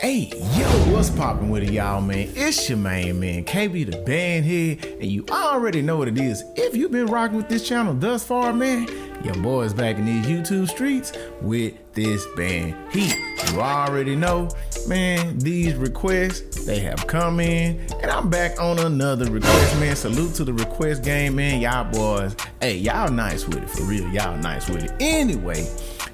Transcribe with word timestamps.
Hey, 0.00 0.30
yo, 0.56 0.66
what's 0.94 1.10
poppin' 1.10 1.50
with 1.50 1.62
it, 1.62 1.70
y'all, 1.70 2.00
man? 2.00 2.30
It's 2.34 2.70
your 2.70 2.78
main 2.78 3.20
man, 3.20 3.44
KB 3.44 3.90
the 3.90 3.98
band 3.98 4.46
here, 4.46 4.78
and 4.82 5.10
you 5.10 5.26
already 5.28 5.82
know 5.82 5.98
what 5.98 6.08
it 6.08 6.18
is. 6.18 6.42
If 6.56 6.74
you've 6.74 6.90
been 6.90 7.04
rocking 7.04 7.36
with 7.36 7.50
this 7.50 7.68
channel 7.68 7.92
thus 7.92 8.24
far, 8.24 8.54
man, 8.54 8.86
your 9.24 9.34
boy's 9.36 9.72
back 9.72 9.96
in 9.96 10.04
these 10.04 10.26
YouTube 10.26 10.68
streets 10.68 11.12
with 11.40 11.74
this 11.94 12.26
band 12.36 12.76
heat. 12.92 13.16
You 13.52 13.60
already 13.60 14.16
know, 14.16 14.48
man, 14.86 15.38
these 15.38 15.74
requests, 15.74 16.64
they 16.64 16.80
have 16.80 17.06
come 17.06 17.40
in, 17.40 17.80
and 18.02 18.10
I'm 18.10 18.28
back 18.28 18.60
on 18.60 18.78
another 18.78 19.30
request, 19.30 19.80
man. 19.80 19.96
Salute 19.96 20.34
to 20.34 20.44
the 20.44 20.52
request 20.52 21.02
game, 21.02 21.36
man. 21.36 21.60
Y'all 21.60 21.90
boys, 21.90 22.36
hey, 22.60 22.76
y'all 22.76 23.10
nice 23.10 23.46
with 23.46 23.62
it, 23.62 23.70
for 23.70 23.84
real. 23.84 24.08
Y'all 24.10 24.36
nice 24.36 24.68
with 24.68 24.84
it. 24.84 24.92
Anyway, 25.00 25.66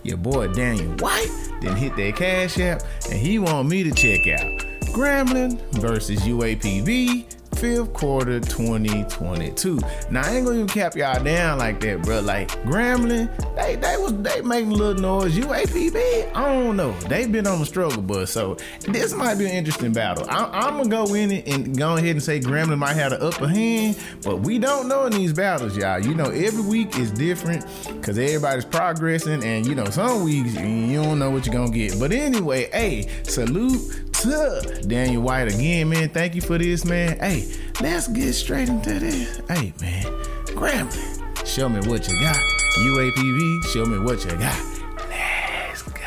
your 0.02 0.16
boy 0.16 0.48
Daniel 0.48 0.92
White 0.94 1.50
then 1.60 1.76
hit 1.76 1.94
that 1.96 2.16
cash 2.16 2.58
app 2.58 2.82
and 3.10 3.18
he 3.18 3.38
want 3.38 3.68
me 3.68 3.82
to 3.82 3.90
check 3.90 4.26
out 4.28 4.58
Grambling 4.94 5.60
versus 5.72 6.20
UAPB 6.20 7.39
fifth 7.56 7.92
quarter 7.92 8.40
2022. 8.40 9.78
Now 10.10 10.22
I 10.22 10.36
ain't 10.36 10.46
gonna 10.46 10.56
even 10.56 10.68
cap 10.68 10.96
y'all 10.96 11.22
down 11.22 11.58
like 11.58 11.80
that, 11.80 12.02
bro. 12.02 12.20
Like 12.20 12.48
Grambling, 12.64 13.28
they 13.56 13.76
they 13.76 13.96
was 13.96 14.14
they 14.18 14.40
making 14.42 14.72
a 14.72 14.74
little 14.74 15.00
noise. 15.00 15.36
UAPB, 15.36 16.34
I 16.34 16.54
don't 16.54 16.76
know. 16.76 16.92
They 17.00 17.26
been 17.26 17.46
on 17.46 17.60
the 17.60 17.66
struggle 17.66 18.02
bus, 18.02 18.30
so 18.30 18.56
this 18.82 19.14
might 19.14 19.36
be 19.36 19.46
an 19.46 19.52
interesting 19.52 19.92
battle. 19.92 20.26
I, 20.28 20.68
am 20.68 20.76
gonna 20.76 20.88
go 20.88 21.14
in 21.14 21.30
it 21.30 21.48
and 21.48 21.76
go 21.76 21.96
ahead 21.96 22.10
and 22.10 22.22
say 22.22 22.40
Grambling 22.40 22.78
might 22.78 22.94
have 22.94 23.10
the 23.10 23.22
upper 23.22 23.48
hand, 23.48 23.98
but 24.22 24.40
we 24.40 24.58
don't 24.58 24.88
know 24.88 25.06
in 25.06 25.12
these 25.12 25.32
battles, 25.32 25.76
y'all. 25.76 25.98
You 25.98 26.14
know, 26.14 26.30
every 26.30 26.62
week 26.62 26.98
is 26.98 27.10
different 27.10 27.64
because 27.88 28.18
everybody's 28.18 28.64
progressing, 28.64 29.44
and 29.44 29.66
you 29.66 29.74
know, 29.74 29.86
some 29.86 30.24
weeks 30.24 30.54
you 30.54 31.02
don't 31.02 31.18
know 31.18 31.30
what 31.30 31.46
you're 31.46 31.54
gonna 31.54 31.70
get. 31.70 31.98
But 31.98 32.12
anyway, 32.12 32.70
hey, 32.72 33.08
salute 33.24 34.10
to 34.22 34.82
Daniel 34.86 35.22
White 35.22 35.48
again, 35.48 35.88
man. 35.88 36.08
Thank 36.10 36.34
you 36.34 36.40
for 36.42 36.58
this, 36.58 36.84
man. 36.84 37.18
Hey, 37.18 37.39
let's 37.80 38.08
get 38.08 38.32
straight 38.32 38.68
into 38.68 38.98
this. 38.98 39.40
Hey, 39.48 39.72
man, 39.80 40.04
Grambling, 40.46 41.46
show 41.46 41.68
me 41.68 41.80
what 41.88 42.08
you 42.08 42.20
got. 42.20 42.36
UAPB, 42.78 43.64
show 43.72 43.84
me 43.84 43.98
what 43.98 44.24
you 44.24 44.30
got. 44.32 44.58
Let's 45.08 45.82
go. 45.82 46.00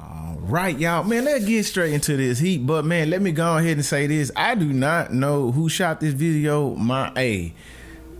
All 0.00 0.36
right, 0.40 0.78
y'all, 0.78 1.04
man. 1.04 1.24
Let's 1.24 1.44
get 1.44 1.64
straight 1.64 1.92
into 1.92 2.16
this 2.16 2.38
heat. 2.38 2.66
But 2.66 2.84
man, 2.84 3.10
let 3.10 3.22
me 3.22 3.32
go 3.32 3.56
ahead 3.56 3.76
and 3.76 3.84
say 3.84 4.06
this. 4.06 4.30
I 4.36 4.54
do 4.54 4.72
not 4.72 5.12
know 5.12 5.52
who 5.52 5.68
shot 5.68 6.00
this 6.00 6.14
video. 6.14 6.74
My 6.76 7.12
hey. 7.14 7.54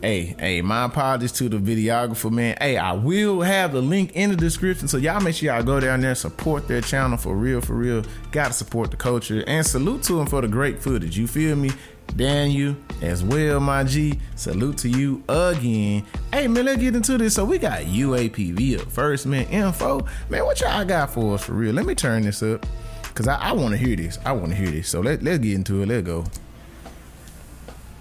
Hey, 0.05 0.37
hey, 0.39 0.61
my 0.61 0.85
apologies 0.85 1.33
to 1.33 1.49
the 1.49 1.57
videographer, 1.57 2.31
man. 2.31 2.59
Hey, 2.61 2.77
I 2.77 2.93
will 2.93 3.41
have 3.41 3.73
the 3.73 3.81
link 3.81 4.13
in 4.13 4.29
the 4.29 4.37
description. 4.37 4.87
So 4.87 4.99
y'all 4.99 5.19
make 5.19 5.35
sure 5.35 5.51
y'all 5.51 5.63
go 5.63 5.81
down 5.81 6.03
there, 6.03 6.15
support 6.15 6.69
their 6.69 6.83
channel 6.83 7.17
for 7.17 7.35
real, 7.35 7.63
for 7.63 7.73
real. 7.73 8.05
Gotta 8.31 8.53
support 8.53 8.91
the 8.91 8.99
culture. 8.99 9.43
And 9.47 9.67
salute 9.67 10.03
to 10.03 10.17
them 10.17 10.27
for 10.27 10.43
the 10.43 10.47
great 10.47 10.83
footage. 10.83 11.17
You 11.17 11.27
feel 11.27 11.57
me? 11.57 11.71
Daniel 12.17 12.77
as 13.01 13.25
well, 13.25 13.61
my 13.61 13.83
G. 13.83 14.21
Salute 14.37 14.77
to 14.77 14.91
you 14.91 15.25
again. 15.27 16.05
Hey 16.31 16.49
man, 16.49 16.67
let's 16.67 16.83
get 16.83 16.95
into 16.95 17.17
this. 17.17 17.35
So 17.35 17.47
we 17.47 17.57
got 17.57 17.81
UAPB 17.81 18.83
up 18.83 18.93
first, 18.93 19.25
man. 19.25 19.47
Info. 19.47 20.07
Man, 20.29 20.45
what 20.45 20.61
y'all 20.61 20.85
got 20.85 21.15
for 21.15 21.37
us 21.37 21.45
for 21.45 21.55
real? 21.55 21.73
Let 21.73 21.87
me 21.87 21.95
turn 21.95 22.25
this 22.25 22.43
up. 22.43 22.67
Cause 23.15 23.27
I, 23.27 23.37
I 23.37 23.53
want 23.53 23.71
to 23.71 23.79
hear 23.79 23.97
this. 23.97 24.19
I 24.23 24.33
want 24.33 24.51
to 24.51 24.55
hear 24.55 24.71
this. 24.71 24.87
So 24.87 25.01
let, 25.01 25.23
let's 25.23 25.39
get 25.39 25.55
into 25.55 25.81
it. 25.81 25.89
Let's 25.89 26.07
go. 26.07 26.27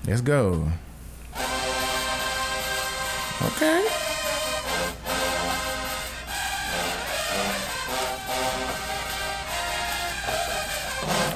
Let's 0.06 0.20
go. 0.20 0.70
Okay. 3.46 3.86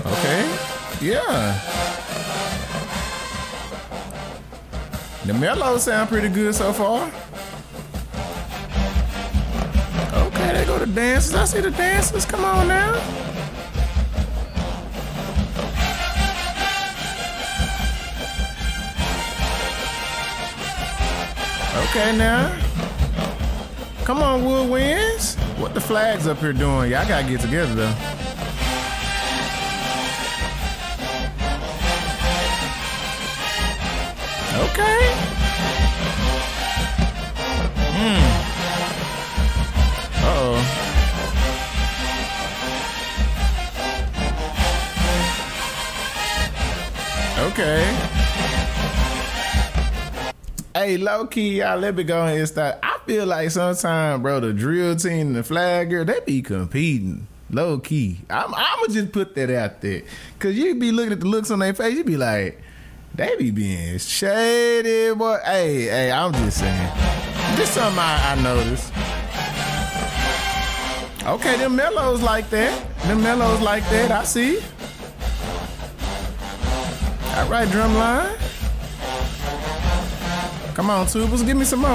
Okay. 0.06 0.58
Yeah. 1.02 1.60
The 5.26 5.34
mellows 5.34 5.84
sound 5.84 6.08
pretty 6.08 6.30
good 6.30 6.56
so 6.56 6.72
far. 6.72 7.12
Okay, 10.14 10.54
they 10.54 10.66
go 10.66 10.80
to 10.80 10.86
dances. 10.86 11.36
I 11.36 11.44
see 11.46 11.60
the 11.60 11.72
dancers. 11.72 12.26
Come 12.26 12.46
on 12.46 12.70
now. 12.70 13.27
Okay 21.90 22.18
now. 22.18 22.54
Come 24.04 24.22
on, 24.22 24.42
Woodwinds. 24.42 25.38
What 25.58 25.74
the 25.74 25.80
flags 25.80 26.28
up 26.28 26.40
here 26.40 26.52
doing? 26.52 26.92
Y'all 26.92 27.08
gotta 27.08 27.28
get 27.28 27.40
together 27.40 27.74
though. 27.74 27.96
Okay. 34.70 35.27
Hey, 50.88 50.96
low 50.96 51.28
key, 51.28 51.58
y'all 51.58 51.78
let 51.78 51.96
me 51.96 52.06
go 52.06 52.24
ahead 52.24 52.38
and 52.38 52.48
start. 52.48 52.78
I 52.82 52.98
feel 53.06 53.26
like 53.26 53.52
sometimes, 53.52 54.22
bro, 54.22 54.40
the 54.40 54.54
drill 54.54 54.96
team 54.96 55.28
and 55.28 55.36
the 55.36 55.44
flag 55.44 55.90
girl, 55.90 56.06
they 56.06 56.22
be 56.26 56.42
competing. 56.42 57.28
Low 57.50 57.78
key. 57.80 58.20
I'm 58.30 58.56
I'ma 58.56 58.88
just 58.90 59.12
put 59.12 59.36
that 59.36 59.50
out 59.50 59.82
there. 59.82 60.04
Cause 60.40 60.56
you 60.56 60.76
be 60.76 60.94
looking 60.94 61.12
at 61.12 61.20
the 61.20 61.26
looks 61.26 61.52
on 61.52 61.60
their 61.60 61.74
face, 61.74 61.98
you 61.98 62.06
be 62.06 62.16
like, 62.16 62.62
they 63.14 63.36
be 63.36 63.52
being 63.52 63.98
shady, 63.98 65.14
boy. 65.14 65.40
Hey, 65.44 65.82
hey, 65.88 66.10
I'm 66.10 66.32
just 66.32 66.60
saying. 66.60 66.92
This 67.58 67.72
something 67.72 68.00
I, 68.00 68.32
I 68.32 68.42
noticed. 68.42 68.94
Okay, 71.28 71.58
them 71.58 71.76
mellows 71.76 72.22
like 72.22 72.50
that. 72.52 72.98
Them 73.02 73.22
mellows 73.22 73.60
like 73.60 73.84
that, 73.90 74.10
I 74.12 74.24
see. 74.24 74.60
All 77.36 77.50
right, 77.50 77.68
drumline. 77.68 78.57
Come 80.78 80.92
on, 80.92 81.08
tubers, 81.08 81.42
give 81.42 81.58
me 81.58 81.66
some 81.66 81.80
more. 81.80 81.90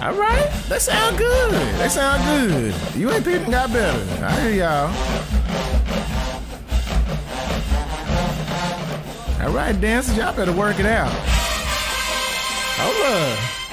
All 0.00 0.14
right, 0.14 0.50
that 0.70 0.80
sound 0.80 1.18
good. 1.18 1.52
That 1.52 1.90
sound 1.90 2.24
good. 2.24 2.74
You 2.98 3.10
ain't 3.10 3.26
people 3.26 3.50
got 3.52 3.70
better. 3.70 4.24
I 4.24 4.40
hear 4.40 4.54
y'all. 4.64 4.88
All 9.46 9.52
right, 9.52 9.78
dancers, 9.78 10.16
y'all 10.16 10.34
better 10.34 10.52
work 10.52 10.80
it 10.80 10.86
out. 10.86 11.12
Hold 12.78 12.96
up. 13.04 13.63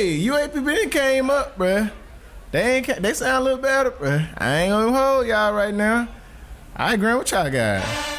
Hey, 0.00 0.18
UAPB 0.20 0.90
came 0.90 1.28
up, 1.28 1.58
bruh. 1.58 1.92
They 2.52 2.76
ain't 2.76 3.02
they 3.02 3.12
sound 3.12 3.42
a 3.42 3.44
little 3.44 3.58
better, 3.58 3.90
bruh. 3.90 4.26
I 4.38 4.62
ain't 4.62 4.70
gonna 4.70 4.96
hold 4.98 5.26
y'all 5.26 5.52
right 5.52 5.74
now. 5.74 6.08
I 6.74 6.94
agree 6.94 7.14
with 7.16 7.30
y'all 7.30 7.50
got. 7.50 8.09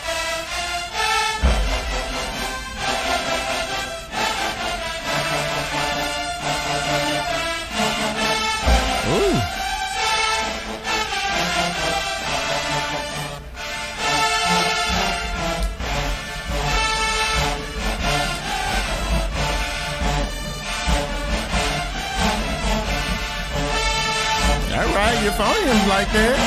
Like 25.88 26.11
that. 26.13 26.38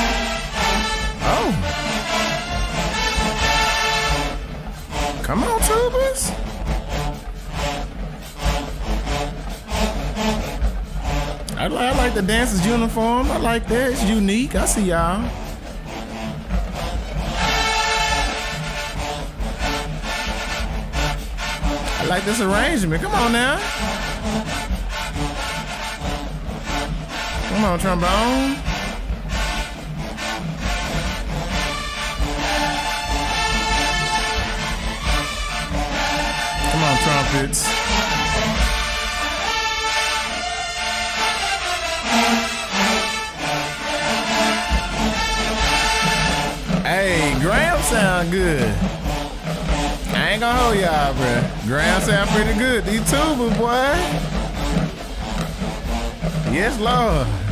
Oh. 1.23 1.49
Come 5.23 5.43
on, 5.43 5.59
tubers. 5.61 6.31
I 11.57 11.65
I 11.65 11.91
like 11.97 12.13
the 12.13 12.21
dancer's 12.21 12.65
uniform. 12.65 13.31
I 13.31 13.37
like 13.37 13.67
that. 13.67 13.91
It's 13.91 14.03
unique. 14.03 14.55
I 14.55 14.65
see 14.65 14.83
y'all. 14.83 15.29
I 21.99 22.05
like 22.07 22.23
this 22.23 22.39
arrangement. 22.39 23.01
Come 23.01 23.13
on 23.13 23.31
now. 23.31 23.59
Come 27.49 27.65
on, 27.65 27.79
trombone. 27.79 28.64
Trumpets. 37.05 37.63
Hey, 46.81 47.35
Graham 47.41 47.79
sound 47.83 48.31
good. 48.31 48.73
I 50.15 50.29
ain't 50.31 50.41
gonna 50.41 50.57
hold 50.57 50.77
y'all, 50.77 51.13
bruh. 51.13 51.67
Graham 51.67 52.01
sound 52.01 52.27
pretty 52.31 52.57
good. 52.57 52.83
These 52.85 53.01
tubas, 53.01 53.55
boy. 53.59 53.93
Yes, 56.51 56.79
Lord. 56.79 57.44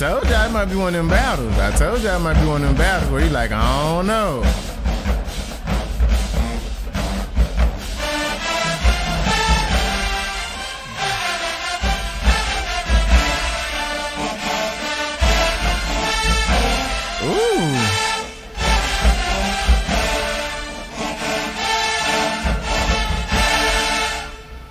Told 0.00 0.24
y'all 0.30 0.46
it 0.46 0.50
might 0.50 0.64
be 0.64 0.76
one 0.76 0.94
of 0.94 0.94
them 0.94 1.08
battles. 1.08 1.52
I 1.58 1.72
told 1.72 2.00
y'all 2.00 2.16
it 2.16 2.20
might 2.20 2.40
be 2.40 2.48
one 2.48 2.62
of 2.62 2.68
them 2.68 2.76
battles 2.78 3.10
where 3.12 3.22
you 3.22 3.28
like, 3.28 3.52
I 3.52 3.96
don't 3.96 4.06
know. 4.06 4.38
Ooh. 17.26 18.00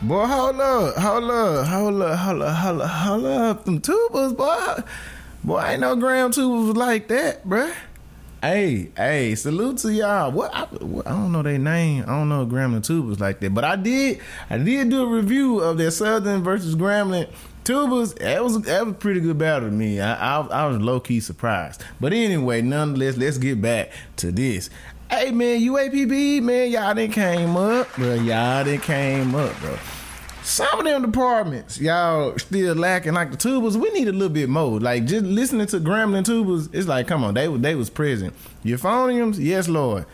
Boy, 0.07 0.25
hold 0.25 0.59
up, 0.59 0.95
hold 0.95 1.29
up, 1.29 1.67
hold 1.67 2.01
up, 2.01 2.17
hold 2.17 2.41
up, 2.41 2.55
hold 2.57 2.81
up, 2.81 2.89
hold 2.89 3.25
up. 3.25 3.65
Them 3.65 3.79
tubas, 3.79 4.35
boy. 4.35 4.83
Boy, 5.49 5.63
ain't 5.63 5.81
no 5.81 5.95
gram 5.95 6.29
tubas 6.29 6.75
like 6.75 7.07
that, 7.07 7.43
bruh. 7.43 7.73
Hey, 8.39 8.91
hey, 8.95 9.33
salute 9.33 9.79
to 9.79 9.91
y'all. 9.91 10.31
What 10.31 10.53
I, 10.53 10.65
what, 10.65 11.07
I 11.07 11.09
don't 11.09 11.31
know 11.31 11.41
their 11.41 11.57
name. 11.57 12.03
I 12.03 12.11
don't 12.11 12.29
know 12.29 12.45
Grambling 12.45 12.85
tubas 12.85 13.19
like 13.19 13.39
that, 13.39 13.55
but 13.55 13.63
I 13.63 13.75
did. 13.75 14.19
I 14.51 14.59
did 14.59 14.91
do 14.91 15.01
a 15.01 15.07
review 15.07 15.59
of 15.61 15.79
their 15.79 15.89
Southern 15.89 16.43
versus 16.43 16.75
Grambling 16.75 17.33
tubas. 17.63 18.15
That 18.19 18.43
was 18.43 18.61
that 18.61 18.85
was 18.85 18.95
pretty 18.97 19.21
good 19.21 19.39
battle 19.39 19.69
to 19.69 19.75
me. 19.75 19.99
I 19.99 20.37
I, 20.37 20.41
I 20.45 20.65
was 20.67 20.77
low 20.77 20.99
key 20.99 21.19
surprised. 21.19 21.83
But 21.99 22.13
anyway, 22.13 22.61
nonetheless, 22.61 23.17
let's 23.17 23.39
get 23.39 23.59
back 23.59 23.91
to 24.17 24.31
this. 24.31 24.69
Hey 25.09 25.31
man, 25.31 25.61
UAPB 25.61 26.43
man, 26.43 26.69
y'all 26.69 26.93
done 26.93 27.09
came 27.09 27.57
up, 27.57 27.91
bro. 27.95 28.13
Y'all 28.13 28.63
done 28.65 28.77
came 28.77 29.33
up, 29.33 29.59
bro. 29.61 29.75
Some 30.49 30.79
of 30.79 30.85
them 30.85 31.03
departments, 31.03 31.79
y'all 31.79 32.35
still 32.39 32.73
lacking. 32.73 33.13
Like 33.13 33.29
the 33.29 33.37
tubas, 33.37 33.75
we 33.75 33.91
need 33.91 34.07
a 34.07 34.11
little 34.11 34.29
bit 34.29 34.49
more. 34.49 34.79
Like 34.79 35.05
just 35.05 35.23
listening 35.23 35.67
to 35.67 35.79
Grambling 35.79 36.25
tubas, 36.25 36.73
it's 36.73 36.87
like, 36.87 37.07
come 37.07 37.23
on, 37.23 37.35
they 37.35 37.47
they 37.57 37.75
was 37.75 37.91
present. 37.91 38.33
Euphoniums, 38.65 39.37
yes, 39.37 39.67
Lord. 39.67 40.07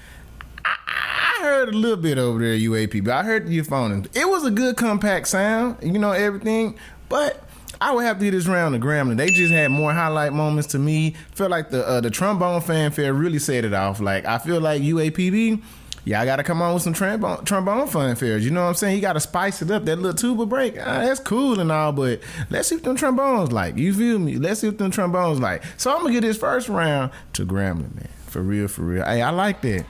I, 0.65 1.37
heard 1.41 1.69
a 1.69 1.77
little 1.77 1.95
bit 1.95 2.17
over 2.17 2.39
there, 2.39 2.57
UAP, 2.57 3.05
but 3.05 3.13
I 3.13 3.23
heard 3.23 3.47
euphoniums. 3.47 4.07
It 4.13 4.27
was 4.27 4.43
a 4.43 4.51
good 4.51 4.75
compact 4.75 5.29
sound, 5.29 5.77
you 5.81 5.99
know, 5.99 6.11
everything. 6.11 6.77
But 7.07 7.41
I 7.79 7.93
would 7.93 8.03
have 8.03 8.19
to 8.19 8.25
do 8.25 8.31
this 8.31 8.45
round 8.45 8.75
the 8.75 8.79
Grambling. 8.79 9.15
They 9.15 9.29
just 9.29 9.53
had 9.53 9.71
more 9.71 9.93
highlight 9.93 10.33
moments 10.33 10.67
to 10.73 10.79
me. 10.79 11.15
Felt 11.31 11.49
like 11.49 11.69
the 11.69 11.87
uh, 11.87 12.01
the 12.01 12.09
trombone 12.09 12.59
fanfare 12.59 13.13
really 13.13 13.39
set 13.39 13.63
it 13.63 13.73
off. 13.73 14.01
Like 14.01 14.25
I 14.25 14.37
feel 14.39 14.59
like 14.59 14.81
UAPB. 14.81 15.61
Y'all 16.05 16.23
got 16.23 16.35
to 16.35 16.43
come 16.43 16.61
on 16.61 16.75
with 16.75 16.83
some 16.83 16.93
trombone, 16.93 17.43
trombone 17.45 17.87
fanfares. 17.87 18.41
You 18.41 18.51
know 18.51 18.61
what 18.61 18.69
I'm 18.69 18.75
saying? 18.75 18.95
You 18.95 19.01
got 19.01 19.13
to 19.13 19.19
spice 19.19 19.63
it 19.63 19.71
up. 19.71 19.85
That 19.85 19.95
little 19.95 20.13
tuba 20.13 20.45
break, 20.45 20.75
ah, 20.79 20.99
that's 20.99 21.19
cool 21.19 21.59
and 21.59 21.71
all, 21.71 21.91
but 21.91 22.19
let's 22.51 22.67
see 22.67 22.75
what 22.75 22.83
them 22.83 22.95
trombones 22.95 23.51
like. 23.51 23.75
You 23.75 23.91
feel 23.91 24.19
me? 24.19 24.37
Let's 24.37 24.59
see 24.59 24.67
what 24.67 24.77
them 24.77 24.91
trombones 24.91 25.39
like. 25.39 25.63
So 25.77 25.91
I'm 25.91 26.01
gonna 26.01 26.13
get 26.13 26.21
this 26.21 26.37
first 26.37 26.69
round 26.69 27.11
to 27.33 27.45
Grambling, 27.45 27.95
man. 27.95 28.09
For 28.27 28.41
real, 28.41 28.67
for 28.67 28.83
real. 28.83 29.03
Hey, 29.03 29.23
I 29.23 29.31
like 29.31 29.61
that. 29.61 29.85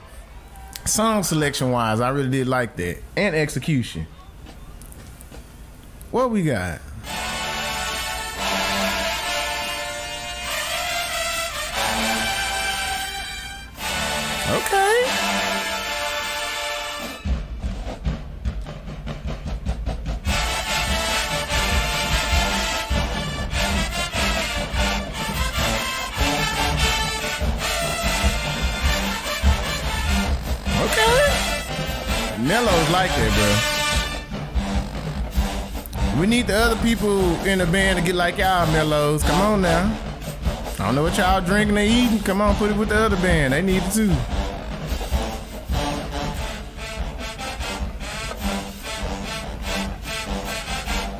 Song 0.86 1.22
selection 1.22 1.70
wise, 1.70 2.00
I 2.00 2.08
really 2.08 2.30
did 2.30 2.46
like 2.46 2.76
that, 2.76 2.98
and 3.16 3.34
execution. 3.34 4.06
What 6.12 6.30
we 6.30 6.44
got? 6.44 6.80
Like 32.96 33.10
that, 33.10 33.32
bro. 36.00 36.18
We 36.18 36.26
need 36.26 36.46
the 36.46 36.56
other 36.56 36.80
people 36.82 37.20
in 37.44 37.58
the 37.58 37.66
band 37.66 37.98
to 37.98 38.04
get 38.04 38.14
like 38.14 38.38
y'all 38.38 38.66
mellows. 38.72 39.22
Come 39.22 39.38
on 39.42 39.60
now. 39.60 39.94
I 40.78 40.86
don't 40.86 40.94
know 40.94 41.02
what 41.02 41.18
y'all 41.18 41.42
drinking 41.42 41.76
or 41.76 41.82
eating. 41.82 42.20
Come 42.20 42.40
on, 42.40 42.54
put 42.56 42.70
it 42.70 42.76
with 42.76 42.88
the 42.88 42.96
other 42.96 43.16
band. 43.16 43.52
They 43.52 43.60
need 43.60 43.82
it 43.82 43.92
too. 43.92 44.08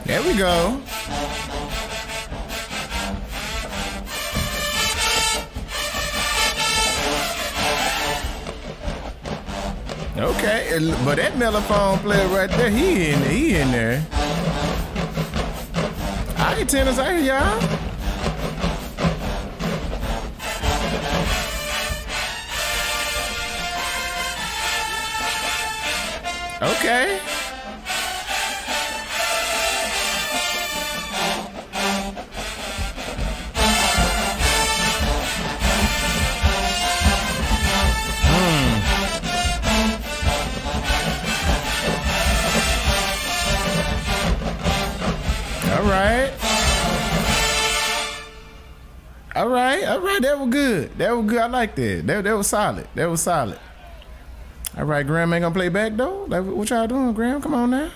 There 0.07 0.23
we 0.23 0.39
go. 0.39 0.81
But 10.79 11.17
that 11.17 11.33
mellophone 11.37 11.97
player 12.01 12.29
right 12.29 12.51
there, 12.51 12.69
he 12.69 13.09
in 13.09 13.23
he 13.23 13.57
in 13.57 13.71
there. 13.71 14.07
I 16.37 16.55
hear 16.55 16.67
tennis, 16.67 16.99
I 16.99 17.15
hear 17.15 17.33
y'all. 17.33 17.87
Okay. 26.63 27.36
Good. 50.51 50.97
That 50.99 51.17
was 51.17 51.27
good. 51.27 51.39
I 51.39 51.47
like 51.47 51.75
that. 51.77 52.07
That, 52.07 52.25
that 52.25 52.33
was 52.33 52.47
solid. 52.47 52.89
That 52.95 53.07
was 53.07 53.23
solid. 53.23 53.59
All 54.77 54.85
right, 54.85 55.07
Graham 55.07 55.33
ain't 55.33 55.43
gonna 55.43 55.55
play 55.55 55.69
back 55.69 55.97
though. 55.97 56.25
Like, 56.25 56.45
what 56.45 56.69
y'all 56.71 56.87
doing, 56.87 57.13
Graham? 57.13 57.41
Come 57.41 57.55
on 57.55 57.71
now. 57.71 57.91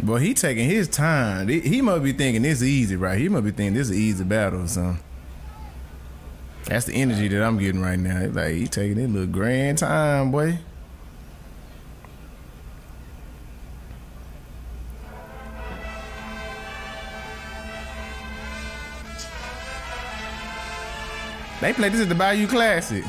Boy, 0.00 0.18
he 0.18 0.32
taking 0.32 0.68
his 0.68 0.88
time. 0.88 1.48
He, 1.48 1.82
must 1.82 2.04
be 2.04 2.12
thinking 2.12 2.42
this 2.42 2.62
is 2.62 2.68
easy, 2.68 2.96
right? 2.96 3.18
He 3.18 3.28
must 3.28 3.44
be 3.44 3.50
thinking 3.50 3.74
this 3.74 3.90
is 3.90 3.96
an 3.96 4.02
easy 4.02 4.24
battle 4.24 4.62
or 4.62 4.68
something. 4.68 5.02
That's 6.64 6.86
the 6.86 6.94
energy 6.94 7.28
that 7.28 7.42
I'm 7.42 7.58
getting 7.58 7.80
right 7.80 7.98
now. 7.98 8.28
Like 8.28 8.54
he 8.54 8.68
taking 8.68 8.96
his 8.96 9.10
little 9.10 9.26
grand 9.26 9.78
time, 9.78 10.30
boy. 10.30 10.58
They 21.60 21.72
play 21.72 21.88
this 21.88 22.00
at 22.00 22.08
the 22.08 22.14
Bayou 22.14 22.46
Classic. 22.46 23.04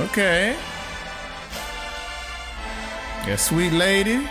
Okay. 0.00 0.56
Yeah, 3.26 3.36
sweet 3.36 3.72
lady. 3.72 4.26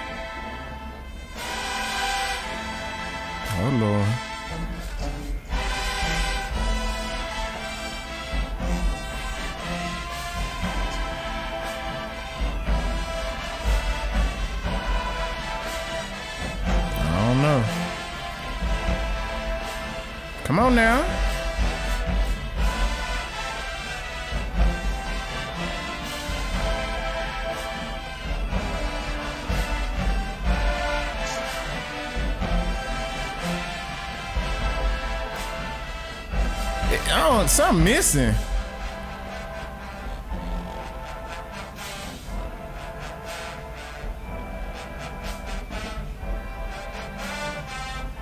Oh, 37.09 37.45
something 37.47 37.83
missing. 37.83 38.33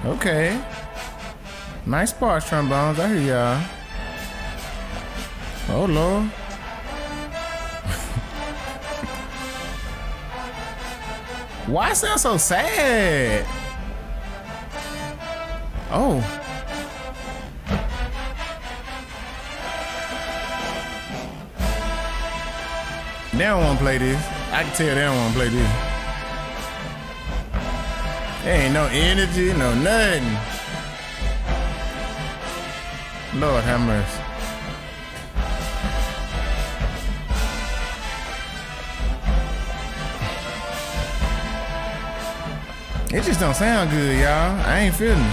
Okay. 0.05 0.59
Nice 1.85 2.13
parts, 2.13 2.47
trombones. 2.47 2.99
I 2.99 3.07
hear 3.07 3.21
y'all. 3.21 3.61
Oh, 5.69 5.85
Lord. 5.85 6.25
Why 11.67 11.93
sound 11.93 12.19
so 12.19 12.37
sad? 12.37 13.45
Oh. 15.91 16.40
They 23.41 23.47
don't 23.47 23.63
want 23.63 23.79
to 23.79 23.83
play 23.83 23.97
this. 23.97 24.23
I 24.51 24.61
can 24.61 24.71
tell 24.75 24.93
they 24.93 25.01
don't 25.01 25.17
want 25.17 25.33
to 25.33 25.39
play 25.39 25.49
this. 25.49 25.71
There 28.43 28.61
ain't 28.61 28.73
no 28.75 28.85
energy, 28.85 29.51
no 29.53 29.73
nothing. 29.73 30.37
Lord 33.41 33.63
have 33.63 33.81
mercy. 33.81 34.21
It 43.17 43.23
just 43.23 43.39
don't 43.39 43.55
sound 43.55 43.89
good, 43.89 44.19
y'all. 44.19 44.55
I 44.67 44.81
ain't 44.81 44.93
feeling 44.93 45.17
it. 45.17 45.25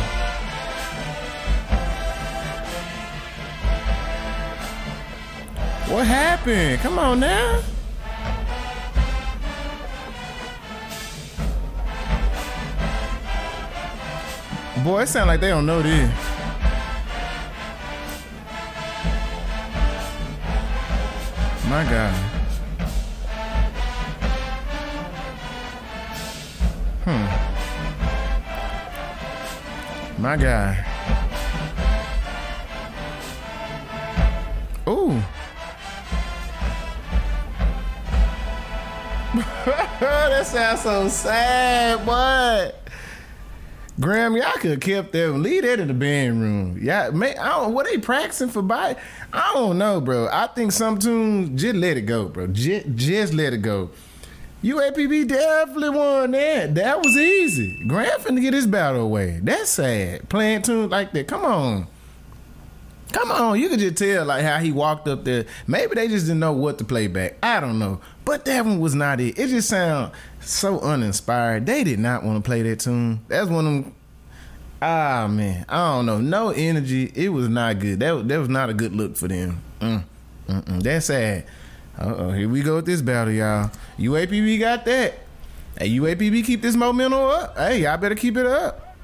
What 5.92 6.06
happened? 6.06 6.80
Come 6.80 6.98
on 6.98 7.20
now. 7.20 7.60
Boy, 14.88 15.02
it 15.02 15.08
sound 15.08 15.28
like 15.28 15.40
they 15.42 15.48
don't 15.48 15.66
know 15.66 15.82
this. 15.82 16.10
My 21.68 21.84
God. 21.84 22.14
Hmm. 27.04 27.26
My 30.22 30.36
God. 30.38 30.76
Ooh. 34.88 35.22
that 40.00 40.46
sounds 40.46 40.80
so 40.80 41.08
sad, 41.08 42.06
boy. 42.06 42.77
Graham, 44.00 44.36
y'all 44.36 44.52
could 44.52 44.70
have 44.70 44.80
kept 44.80 45.12
them. 45.12 45.42
Leave 45.42 45.62
that 45.64 45.80
in 45.80 45.88
the 45.88 45.94
band 45.94 46.40
room. 46.40 46.78
Yeah, 46.80 47.10
man, 47.10 47.36
I 47.38 47.48
don't. 47.48 47.74
What 47.74 47.86
they 47.86 47.98
practicing 47.98 48.48
for? 48.48 48.62
By 48.62 48.96
I 49.32 49.52
don't 49.54 49.76
know, 49.76 50.00
bro. 50.00 50.28
I 50.30 50.46
think 50.48 50.70
some 50.70 50.98
tunes 50.98 51.60
just 51.60 51.74
let 51.74 51.96
it 51.96 52.02
go, 52.02 52.28
bro. 52.28 52.46
Just, 52.46 52.86
just 52.94 53.34
let 53.34 53.52
it 53.52 53.58
go. 53.58 53.90
UAPB 54.62 55.28
definitely 55.28 55.90
won 55.90 56.30
that. 56.32 56.74
That 56.74 56.98
was 56.98 57.16
easy. 57.16 57.86
Graham 57.88 58.20
finna 58.20 58.40
get 58.40 58.54
his 58.54 58.66
battle 58.66 59.02
away. 59.02 59.40
That's 59.42 59.70
sad. 59.70 60.28
Playing 60.28 60.62
tunes 60.62 60.90
like 60.90 61.12
that. 61.12 61.26
Come 61.26 61.44
on. 61.44 61.86
Come 63.12 63.30
on, 63.30 63.58
you 63.58 63.70
could 63.70 63.78
just 63.78 63.96
tell 63.96 64.26
like 64.26 64.44
how 64.44 64.58
he 64.58 64.70
walked 64.70 65.08
up 65.08 65.24
there. 65.24 65.46
Maybe 65.66 65.94
they 65.94 66.08
just 66.08 66.26
didn't 66.26 66.40
know 66.40 66.52
what 66.52 66.76
to 66.78 66.84
play 66.84 67.06
back. 67.06 67.38
I 67.42 67.58
don't 67.58 67.78
know. 67.78 68.00
But 68.24 68.44
that 68.44 68.64
one 68.64 68.80
was 68.80 68.94
not 68.94 69.18
it. 69.20 69.38
It 69.38 69.48
just 69.48 69.70
sounded 69.70 70.12
so 70.40 70.80
uninspired. 70.80 71.66
They 71.66 71.84
did 71.84 71.98
not 71.98 72.24
want 72.24 72.42
to 72.42 72.48
play 72.48 72.62
that 72.62 72.80
tune. 72.80 73.20
That's 73.28 73.48
one 73.48 73.66
of 73.66 73.72
them. 73.84 73.94
Ah 74.80 75.26
man, 75.28 75.64
I 75.68 75.96
don't 75.96 76.06
know. 76.06 76.20
No 76.20 76.50
energy. 76.50 77.10
It 77.14 77.30
was 77.30 77.48
not 77.48 77.80
good. 77.80 77.98
That 78.00 78.28
that 78.28 78.38
was 78.38 78.48
not 78.48 78.70
a 78.70 78.74
good 78.74 78.94
look 78.94 79.16
for 79.16 79.26
them. 79.26 79.60
Mm, 79.80 80.04
mm-mm. 80.48 80.82
That's 80.82 81.06
sad. 81.06 81.46
Oh, 81.98 82.30
here 82.30 82.48
we 82.48 82.62
go 82.62 82.76
with 82.76 82.86
this 82.86 83.02
battle, 83.02 83.32
y'all. 83.32 83.72
UAPB 83.98 84.60
got 84.60 84.84
that. 84.84 85.14
Hey, 85.76 85.90
UAPB 85.90 86.44
keep 86.44 86.62
this 86.62 86.76
momentum 86.76 87.20
up. 87.20 87.56
Hey, 87.56 87.82
y'all 87.82 87.96
better 87.96 88.14
keep 88.14 88.36
it 88.36 88.46
up. 88.46 88.96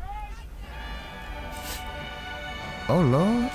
Oh 2.88 3.00
Lord. 3.00 3.50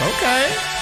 Okay. 0.00 0.77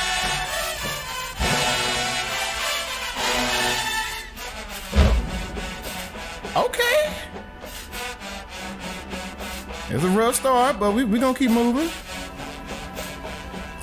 A 10.06 10.10
rough 10.10 10.36
start, 10.36 10.78
but 10.78 10.92
we 10.92 11.04
we 11.04 11.18
gonna 11.18 11.36
keep 11.36 11.50
moving. 11.50 11.90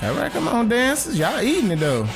All 0.01 0.13
right, 0.15 0.31
come 0.31 0.47
on, 0.47 0.69
dancers. 0.69 1.17
Y'all 1.19 1.41
eating 1.41 1.71
it 1.71 1.79
though. 1.79 2.07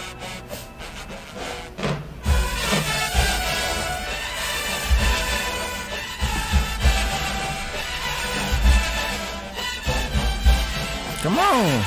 Come 11.22 11.40
on. 11.40 11.84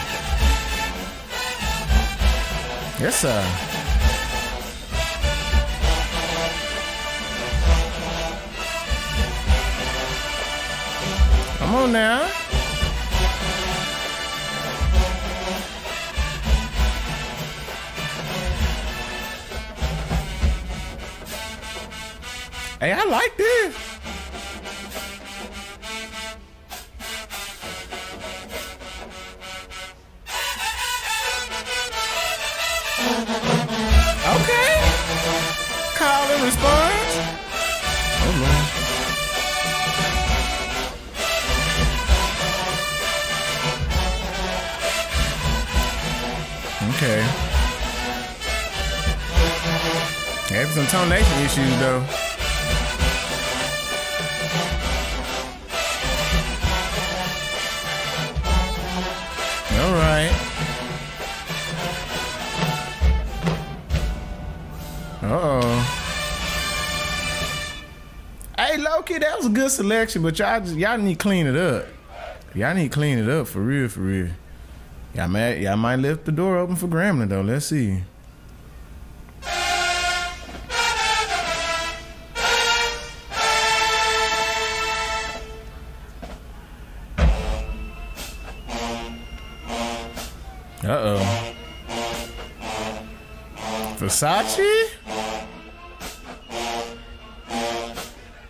Yes, 3.00 3.20
sir. 3.20 3.69
Come 11.70 11.82
on 11.84 11.92
now. 11.92 12.26
Hey, 22.80 22.90
I 22.90 23.04
like 23.04 23.36
this. 23.36 23.89
Having 50.92 51.08
some 51.08 51.08
tonation 51.08 51.44
issues 51.44 51.78
though. 51.78 52.00
All 59.80 59.92
right. 59.94 60.32
Uh-oh. 65.22 65.86
Hey, 68.58 68.76
Loki, 68.78 69.18
that 69.18 69.36
was 69.36 69.46
a 69.46 69.50
good 69.50 69.70
selection, 69.70 70.22
but 70.22 70.38
y'all 70.38 70.60
just, 70.60 70.74
y'all 70.76 70.98
need 70.98 71.18
to 71.18 71.22
clean 71.22 71.46
it 71.46 71.56
up. 71.56 71.86
Y'all 72.54 72.74
need 72.74 72.90
to 72.90 72.94
clean 72.94 73.18
it 73.18 73.28
up 73.28 73.46
for 73.46 73.60
real, 73.60 73.88
for 73.88 74.00
real. 74.00 74.30
Y'all 75.14 75.28
might, 75.28 75.58
y'all 75.58 75.76
might 75.76 75.96
lift 75.96 76.24
the 76.24 76.32
door 76.32 76.58
open 76.58 76.74
for 76.74 76.88
Grambling 76.88 77.28
though. 77.28 77.42
Let's 77.42 77.66
see. 77.66 78.02
Versace? 94.20 94.90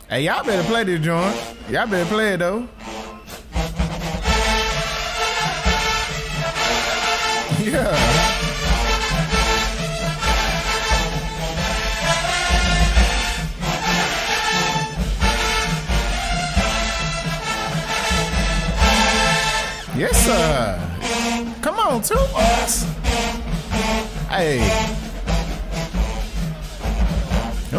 Hey, 0.09 0.25
y'all 0.25 0.45
better 0.45 0.65
play 0.65 0.83
this 0.83 1.01
joint. 1.01 1.37
Y'all 1.71 1.87
better 1.87 2.11
play 2.11 2.35
it 2.35 2.39
though. 2.39 2.69
Yeah. 7.63 7.95
Yes, 19.97 20.17
sir. 20.27 21.55
Come 21.63 21.79
on, 21.79 22.03
two 22.03 22.17
boys. 22.33 22.83
Hey. 24.29 25.00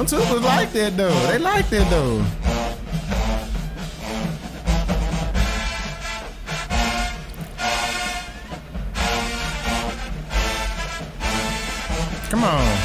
Them 0.01 0.19
tubers 0.19 0.41
like 0.41 0.71
that 0.73 0.97
though. 0.97 1.27
They 1.27 1.37
like 1.37 1.69
that 1.69 1.87
though. 1.91 2.25
Come 12.31 12.43
on. 12.43 12.77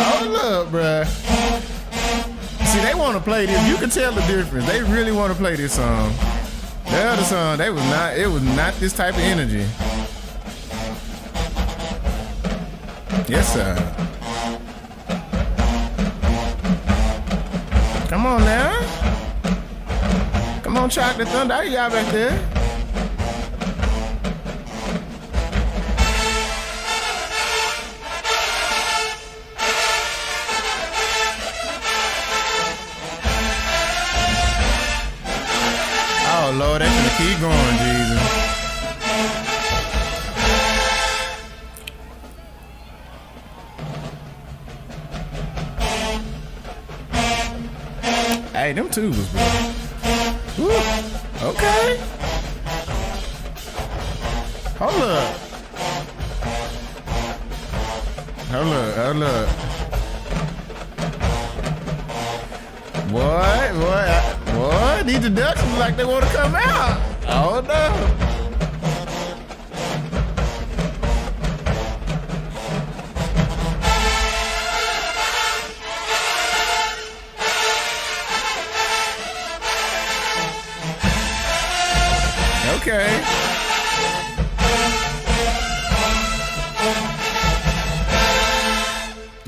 Hold 0.00 0.36
up, 0.36 0.66
bruh. 0.72 1.06
See, 2.66 2.80
they 2.80 2.94
want 2.94 3.16
to 3.16 3.22
play 3.22 3.46
this. 3.46 3.68
You 3.68 3.76
can 3.76 3.88
tell 3.88 4.10
the 4.10 4.22
difference. 4.22 4.66
They 4.66 4.82
really 4.82 5.12
want 5.12 5.32
to 5.32 5.38
play 5.38 5.54
this 5.54 5.74
song. 5.74 6.12
The 6.90 7.04
other 7.04 7.22
song, 7.22 7.58
they 7.58 7.70
was 7.70 7.84
not. 7.84 8.16
It 8.16 8.26
was 8.28 8.42
not 8.42 8.74
this 8.74 8.92
type 8.92 9.14
of 9.14 9.20
energy. 9.20 9.66
Yes, 13.28 13.52
sir. 13.52 13.74
Come 18.08 18.24
on 18.24 18.40
now. 18.40 18.72
Come 20.62 20.76
on, 20.78 20.88
Chocolate 20.88 21.28
Thunder. 21.28 21.54
I 21.54 21.64
y'all 21.64 21.90
back 21.90 22.10
there. 22.10 22.57
Woo. 48.98 49.14
Okay. 51.40 52.00
Hold 54.78 55.02
up. 55.02 55.34
Hold 58.50 58.72
up, 58.72 58.96
hold 58.96 59.22
up. 59.22 59.48
What? 63.12 63.74
What? 63.76 64.34
What? 64.56 65.06
These 65.06 65.20
deductions 65.20 65.78
like 65.78 65.96
they 65.96 66.04
want 66.04 66.24
to 66.24 66.30
come 66.32 66.56
out. 66.56 67.00
Oh 67.28 67.60
no. 67.60 68.27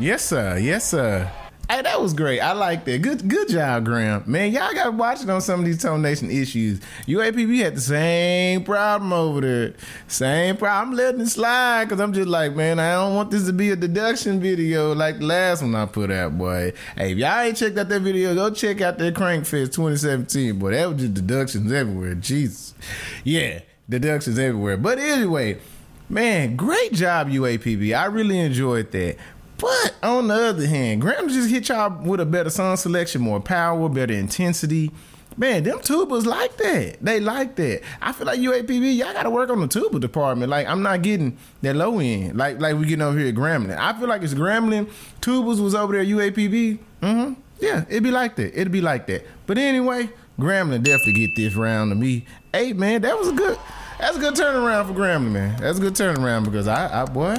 Yes, 0.01 0.25
sir. 0.25 0.57
Yes, 0.57 0.89
sir. 0.89 1.31
Hey, 1.69 1.83
that 1.83 2.01
was 2.01 2.15
great. 2.15 2.41
I 2.41 2.53
like 2.53 2.87
that. 2.87 3.03
Good, 3.03 3.29
good 3.29 3.51
job, 3.51 3.85
Graham. 3.85 4.25
Man, 4.25 4.51
y'all 4.51 4.73
got 4.73 4.85
to 4.85 4.91
watch 4.93 5.23
it 5.23 5.29
on 5.29 5.43
some 5.43 5.61
of 5.61 5.67
these 5.67 5.77
tonation 5.77 6.33
issues. 6.33 6.81
UAPB 7.07 7.63
had 7.63 7.77
the 7.77 7.83
same 7.83 8.65
problem 8.65 9.13
over 9.13 9.43
there. 9.43 9.75
Same 10.09 10.57
problem. 10.57 10.89
I'm 10.89 10.97
letting 10.97 11.21
it 11.21 11.27
slide 11.27 11.85
because 11.85 12.01
I'm 12.01 12.15
just 12.15 12.29
like, 12.29 12.57
man, 12.57 12.81
I 12.81 12.95
don't 12.95 13.15
want 13.15 13.31
this 13.31 13.45
to 13.45 13.53
be 13.53 13.71
a 13.73 13.77
deduction 13.77 14.41
video 14.41 14.95
like 14.95 15.19
the 15.19 15.27
last 15.27 15.61
one 15.61 15.75
I 15.75 15.85
put 15.85 16.11
out, 16.11 16.39
boy. 16.39 16.73
Hey, 16.97 17.13
if 17.13 17.19
y'all 17.19 17.39
ain't 17.39 17.59
checked 17.59 17.77
out 17.77 17.91
that 17.91 18.01
video, 18.01 18.35
go 18.35 18.49
check 18.51 18.81
out 18.81 18.97
that 18.97 19.15
Crankfest 19.15 19.75
2017, 19.75 20.59
boy. 20.59 20.71
That 20.71 20.89
was 20.89 21.03
just 21.03 21.13
deductions 21.13 21.71
everywhere. 21.71 22.15
Jesus. 22.15 22.73
Yeah, 23.23 23.61
deductions 23.87 24.39
everywhere. 24.39 24.79
But 24.79 24.99
anyway, 24.99 25.59
man, 26.09 26.57
great 26.57 26.95
job, 26.95 27.29
UAPB. 27.29 27.95
I 27.95 28.07
really 28.07 28.39
enjoyed 28.39 28.93
that. 28.93 29.19
But 29.61 29.95
on 30.03 30.29
the 30.29 30.35
other 30.35 30.67
hand, 30.67 31.01
Graham 31.03 31.29
just 31.29 31.51
hit 31.51 31.69
y'all 31.69 32.03
with 32.03 32.21
a 32.21 32.27
better 32.27 32.51
song 32.51 32.77
selection, 32.77 33.21
more 33.21 33.41
power, 33.41 33.89
better 33.89 34.15
intensity. 34.15 34.91
Man, 35.37 35.63
them 35.63 35.79
tubas 35.79 36.27
like 36.27 36.57
that. 36.57 36.99
They 37.01 37.21
like 37.21 37.57
that. 37.57 37.83
I 38.03 38.13
feel 38.13 38.27
like 38.27 38.41
UAPB, 38.41 38.97
y'all 38.97 39.13
got 39.13 39.23
to 39.23 39.31
work 39.31 39.49
on 39.51 39.61
the 39.61 39.69
tuba 39.69 40.01
department. 40.01 40.51
Like 40.51 40.67
I'm 40.67 40.83
not 40.83 41.03
getting 41.03 41.37
that 41.63 41.77
low 41.77 41.99
end. 41.99 42.37
Like 42.37 42.61
like 42.61 42.77
we 42.77 42.87
getting 42.87 43.03
over 43.03 43.19
here 43.19 43.29
at 43.29 43.35
Grambling. 43.35 43.77
I 43.79 43.99
feel 43.99 44.09
like 44.09 44.23
it's 44.23 44.35
Grambling. 44.35 44.91
Tubas 45.21 45.63
was 45.63 45.75
over 45.75 45.93
there 45.93 46.05
UAPB. 46.05 46.79
Mm-hmm. 47.03 47.41
Yeah, 47.61 47.85
it'd 47.89 48.03
be 48.03 48.11
like 48.11 48.37
that. 48.37 48.59
It'd 48.59 48.73
be 48.73 48.81
like 48.81 49.07
that. 49.07 49.27
But 49.47 49.59
anyway, 49.59 50.11
Grambling 50.39 50.83
definitely 50.83 51.27
get 51.27 51.37
this 51.37 51.55
round 51.55 51.91
to 51.91 51.95
me. 51.95 52.25
Hey 52.53 52.73
man, 52.73 53.03
that 53.03 53.19
was 53.19 53.29
a 53.29 53.33
good. 53.33 53.59
That's 53.99 54.17
a 54.17 54.21
good 54.21 54.35
turnaround 54.35 54.89
for 54.89 54.95
Grambling, 54.95 55.33
man. 55.33 55.61
That's 55.61 55.79
a 55.79 55.81
good 55.81 55.95
turnaround 55.95 56.47
because 56.47 56.67
I, 56.67 57.03
I 57.03 57.05
boy. 57.05 57.37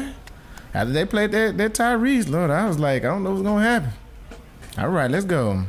After 0.74 0.94
they 0.94 1.06
played 1.06 1.32
that, 1.32 1.58
that 1.58 1.74
Tyrese, 1.74 2.30
Lord, 2.30 2.50
I 2.50 2.66
was 2.68 2.80
like, 2.80 3.04
I 3.04 3.08
don't 3.08 3.24
know 3.24 3.32
what's 3.32 3.44
gonna 3.44 3.64
happen. 3.64 3.90
All 4.78 4.90
right, 4.90 5.12
let's 5.12 5.26
go. 5.26 5.66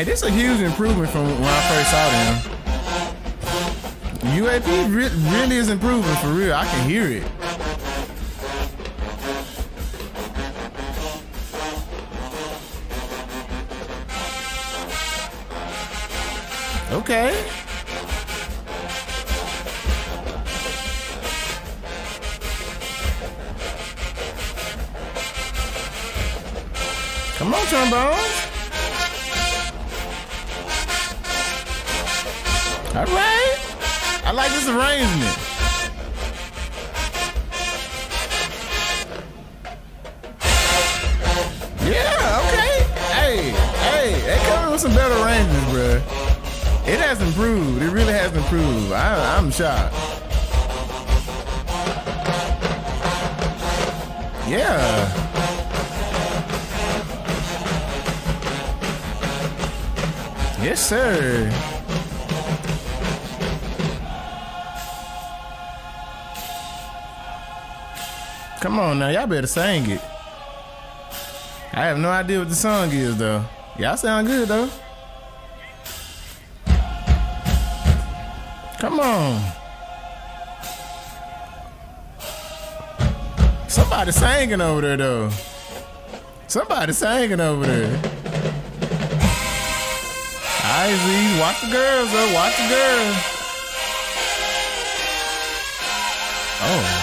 Hey, 0.00 0.04
this 0.04 0.22
is 0.22 0.28
a 0.28 0.32
huge 0.32 0.60
improvement 0.60 1.10
from 1.10 1.26
when 1.26 1.44
I 1.44 1.60
first 1.68 1.90
saw 1.90 2.08
them. 2.08 2.40
UAP 4.34 4.88
re- 4.88 5.10
really 5.30 5.56
is 5.56 5.68
improving 5.68 6.14
for 6.22 6.28
real. 6.28 6.54
I 6.54 6.64
can 6.64 6.88
hear 6.88 7.06
it. 7.06 7.22
Okay. 16.92 17.44
Come 27.36 27.52
on, 27.52 27.66
trombones. 27.66 28.29
Arrangement. 34.70 35.36
Yeah, 41.82 42.40
okay. 42.40 42.76
Hey, 43.12 43.50
hey, 43.80 44.20
they 44.26 44.38
coming 44.48 44.70
with 44.72 44.80
some 44.80 44.94
better 44.94 45.14
arrangements, 45.14 45.70
bruh. 45.72 46.88
It 46.88 47.00
has 47.00 47.20
improved. 47.20 47.82
It 47.82 47.90
really 47.90 48.12
has 48.12 48.34
improved. 48.36 48.92
I, 48.92 49.36
I'm 49.36 49.50
shocked. 49.50 49.94
Yeah. 54.48 55.30
Yes, 60.62 60.86
sir. 60.86 61.69
Come 68.60 68.78
on 68.78 68.98
now, 68.98 69.08
y'all 69.08 69.26
better 69.26 69.46
sing 69.46 69.90
it. 69.90 70.02
I 71.72 71.86
have 71.86 71.98
no 71.98 72.10
idea 72.10 72.40
what 72.40 72.50
the 72.50 72.54
song 72.54 72.90
is 72.90 73.16
though. 73.16 73.42
Y'all 73.78 73.96
sound 73.96 74.26
good 74.26 74.48
though. 74.48 74.68
Come 78.78 79.00
on. 79.00 79.40
Somebody 83.66 84.12
singing 84.12 84.60
over 84.60 84.82
there 84.82 84.96
though. 84.98 85.30
Somebody 86.46 86.92
singing 86.92 87.40
over 87.40 87.64
there. 87.64 87.96
Alright, 90.66 90.98
Z, 90.98 91.40
watch 91.40 91.60
the 91.62 91.70
girls 91.72 92.12
though. 92.12 92.34
Watch 92.34 92.56
the 92.58 92.68
girls. 92.68 93.16
Oh 96.62 96.99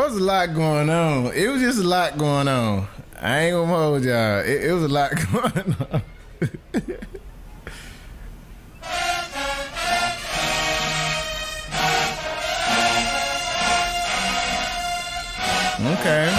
There's 0.00 0.16
a 0.16 0.24
lot 0.24 0.54
going 0.54 0.88
on. 0.88 1.26
It 1.34 1.46
was 1.48 1.60
just 1.60 1.78
a 1.78 1.86
lot 1.86 2.16
going 2.16 2.48
on. 2.48 2.88
I 3.20 3.40
ain't 3.40 3.54
gonna 3.54 3.66
hold 3.66 4.02
y'all. 4.02 4.38
It, 4.40 4.64
it 4.64 4.72
was 4.72 4.84
a 4.84 4.88
lot 4.88 5.10
going 5.32 5.76
on. 5.78 6.02
Okay. 15.86 16.34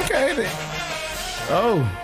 Okay. 0.00 0.50
Oh. 1.50 1.95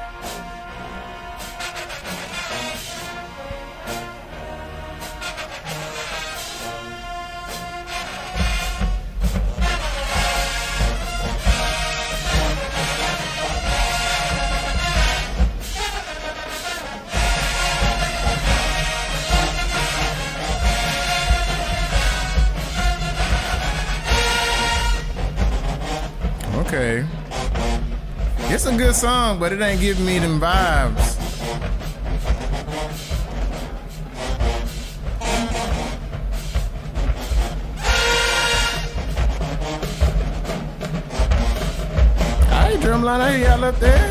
Good 28.83 28.95
song, 28.97 29.39
but 29.39 29.53
it 29.53 29.61
ain't 29.61 29.81
giving 29.81 30.05
me 30.05 30.19
them 30.19 30.41
vibes. 30.41 31.17
Alright, 42.51 42.81
drumline, 42.81 43.21
I 43.21 43.37
hear 43.37 43.49
y'all 43.51 43.63
up 43.63 43.79
there. 43.79 44.09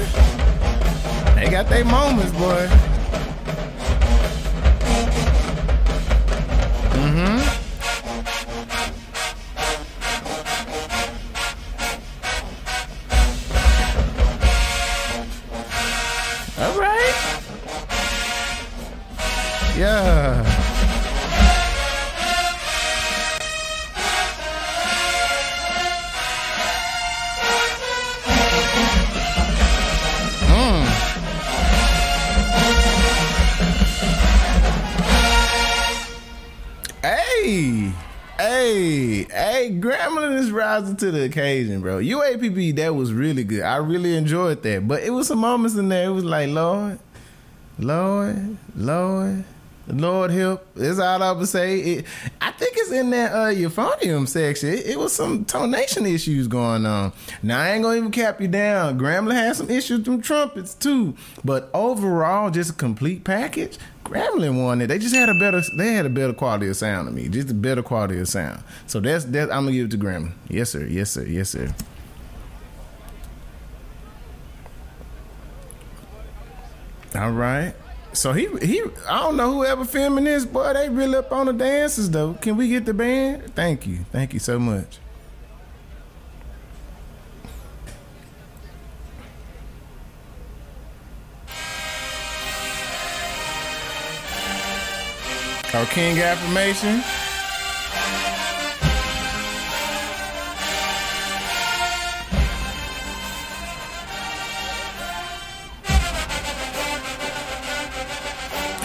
They 1.36 1.50
got 1.50 1.68
their 1.68 1.84
moments, 1.84 2.32
boy. 2.32 2.91
To 41.02 41.12
the 41.12 41.24
occasion, 41.24 41.82
bro. 41.82 41.98
UAPB, 41.98 42.76
that 42.78 42.96
was 42.96 43.12
really 43.12 43.44
good. 43.44 43.64
I 43.64 43.78
really 43.78 44.16
enjoyed 44.16 44.64
that. 44.64 44.88
But 44.88 45.04
it 45.04 45.10
was 45.10 45.28
some 45.28 45.40
moments 45.40 45.76
in 45.76 45.90
there. 45.90 46.06
It 46.06 46.14
was 46.14 46.24
like, 46.24 46.50
Lord, 46.50 47.00
Lord, 47.80 48.58
Lord, 48.76 49.44
Lord 49.88 50.32
help. 50.32 50.68
That's 50.76 51.00
all 51.00 51.24
I 51.24 51.32
would 51.32 51.48
say. 51.48 51.80
It, 51.80 52.06
I 52.40 52.52
think 52.52 52.76
it's 52.78 52.92
in 52.92 53.10
that 53.10 53.32
uh, 53.32 53.48
euphonium 53.48 54.28
section. 54.28 54.70
It, 54.70 54.86
it, 54.86 55.00
was 55.00 55.12
some 55.12 55.44
tonation 55.46 56.08
issues 56.08 56.48
going 56.48 56.86
on. 56.86 57.14
Now 57.42 57.62
I 57.62 57.72
ain't 57.72 57.84
gonna 57.84 57.98
even 57.98 58.12
cap 58.12 58.40
you 58.40 58.48
down. 58.48 59.00
Grambling 59.00 59.34
had 59.34 59.56
some 59.56 59.70
issues 59.70 60.08
with 60.08 60.24
trumpets 60.24 60.76
too. 60.76 61.16
But 61.44 61.70
overall, 61.74 62.52
just 62.52 62.72
a 62.72 62.74
complete 62.74 63.24
package. 63.24 63.78
Grambling 64.12 64.62
won 64.62 64.82
it. 64.82 64.88
They 64.88 65.00
just 65.00 65.16
had 65.16 65.30
a 65.30 65.34
better 65.34 65.62
they 65.78 65.94
had 65.94 66.06
a 66.06 66.10
better 66.10 66.34
quality 66.34 66.68
of 66.68 66.76
sound 66.76 67.08
to 67.08 67.14
me. 67.14 67.30
Just 67.30 67.50
a 67.50 67.54
better 67.54 67.82
quality 67.82 68.20
of 68.20 68.28
sound. 68.28 68.62
So 68.88 69.00
that's 69.00 69.24
that 69.26 69.52
I'm 69.52 69.64
gonna 69.66 69.72
give 69.72 69.86
it 69.86 69.92
to 69.92 69.98
Grambling. 69.98 70.34
Yes, 70.50 70.72
sir, 70.72 70.86
yes, 70.86 71.12
sir, 71.12 71.24
yes, 71.24 71.50
sir. 71.50 71.74
All 77.16 77.32
right. 77.32 77.74
So 78.14 78.34
he 78.34 78.48
he 78.62 78.82
I 79.08 79.20
don't 79.22 79.38
know 79.38 79.54
whoever 79.54 79.86
filming 79.86 80.26
this, 80.26 80.46
boy, 80.46 80.74
they 80.74 80.90
really 80.90 81.16
up 81.16 81.32
on 81.32 81.46
the 81.46 81.54
dances 81.54 82.12
though. 82.12 82.34
Can 82.34 82.58
we 82.58 82.68
get 82.68 82.86
the 82.86 82.94
band? 82.94 83.56
Thank 83.56 83.88
you. 83.88 84.00
Thank 84.12 84.34
you 84.34 84.40
so 84.40 84.60
much. 84.60 85.00
Our 95.74 95.86
King 95.86 96.20
affirmation. 96.20 97.02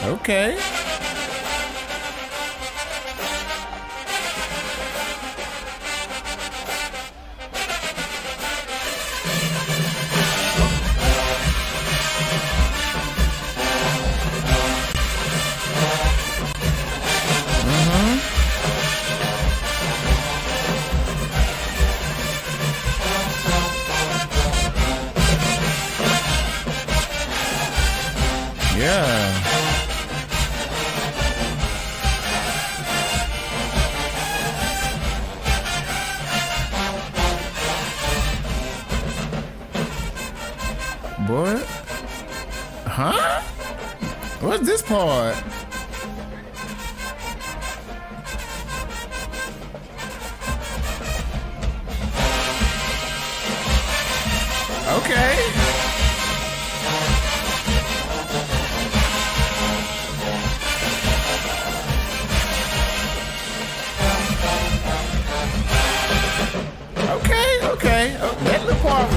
Okay. 0.05 0.86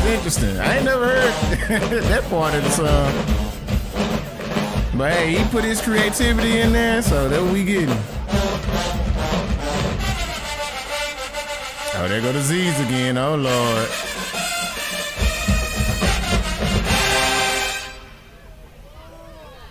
Interesting. 0.09 0.57
I 0.59 0.77
ain't 0.77 0.85
never 0.85 1.07
heard 1.07 2.03
that 2.03 2.23
part 2.29 2.55
of 2.55 2.63
the 2.63 2.69
song. 2.69 3.39
But 4.97 5.13
hey, 5.13 5.35
he 5.35 5.43
put 5.49 5.63
his 5.63 5.81
creativity 5.81 6.59
in 6.59 6.73
there, 6.73 7.01
so 7.01 7.29
that 7.29 7.41
we 7.41 7.63
getting. 7.63 7.89
Oh, 11.95 12.07
there 12.07 12.21
go 12.21 12.31
the 12.31 12.41
Z's 12.41 12.79
again. 12.79 13.17
Oh 13.17 13.35
Lord. 13.35 13.89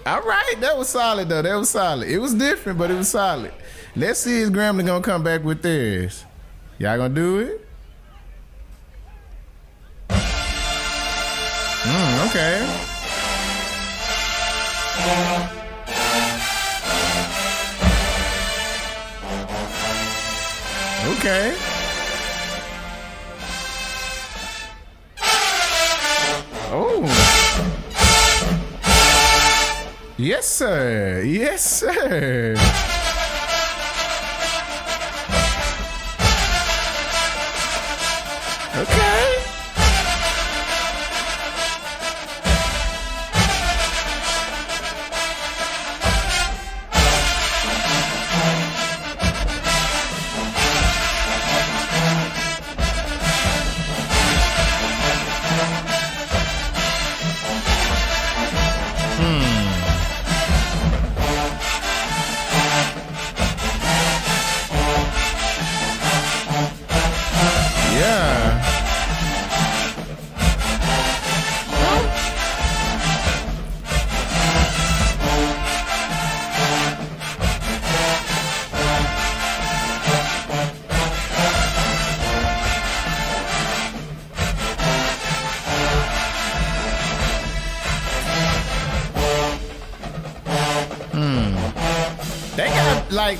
All 0.06 0.22
right, 0.22 0.54
that 0.60 0.78
was 0.78 0.88
solid 0.88 1.28
though. 1.28 1.42
That 1.42 1.56
was 1.56 1.68
solid. 1.68 2.08
It 2.08 2.18
was 2.18 2.32
different, 2.32 2.78
but 2.78 2.90
it 2.90 2.94
was 2.94 3.10
solid. 3.10 3.52
Let's 3.94 4.20
see 4.20 4.40
if 4.42 4.48
Grambling 4.48 4.86
gonna 4.86 5.02
come 5.02 5.22
back 5.22 5.44
with 5.44 5.60
theirs. 5.60 6.24
Y'all 6.78 6.96
gonna 6.96 7.14
do 7.14 7.40
it? 7.40 7.67
Okay. 12.38 12.62
Okay. 21.18 21.54
Oh. 26.70 27.02
Yes, 30.16 30.46
sir. 30.46 31.22
Yes, 31.24 31.64
sir. 31.64 32.54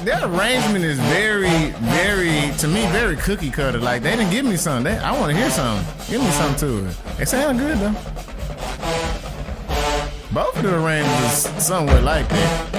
Their 0.09 0.25
arrangement 0.25 0.87
is 0.87 0.99
very, 1.01 1.71
very 1.81 2.51
to 2.57 2.67
me 2.67 2.87
very 2.87 3.15
cookie 3.17 3.51
cutter. 3.51 3.79
Like 3.79 4.03
they 4.03 4.17
didn't 4.17 4.31
give 4.31 4.47
me 4.47 4.57
something. 4.57 4.85
They, 4.85 4.99
I 4.99 5.13
want 5.13 5.33
to 5.33 5.37
hear 5.37 5.51
something. 5.51 5.87
Give 6.11 6.23
me 6.23 6.31
something 6.31 6.69
to 6.69 6.89
it. 6.89 6.97
They 7.19 7.27
sound 7.27 7.59
good 7.59 7.77
though. 7.77 7.93
Both 10.33 10.57
of 10.57 10.63
the 10.63 10.83
arrangements 10.83 11.63
somewhat 11.63 12.03
like 12.05 12.27
that. 12.31 12.78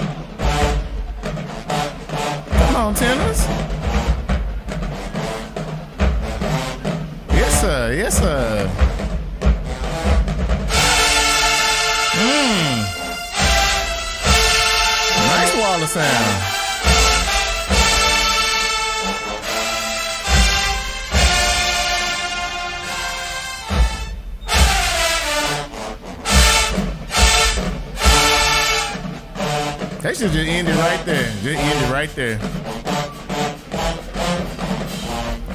Should 30.19 30.31
just 30.33 30.49
end 30.49 30.67
it 30.67 30.75
right 30.75 31.05
there. 31.05 31.31
Just 31.41 31.45
end 31.45 31.85
it 31.85 31.93
right 31.93 32.09
there. 32.13 32.37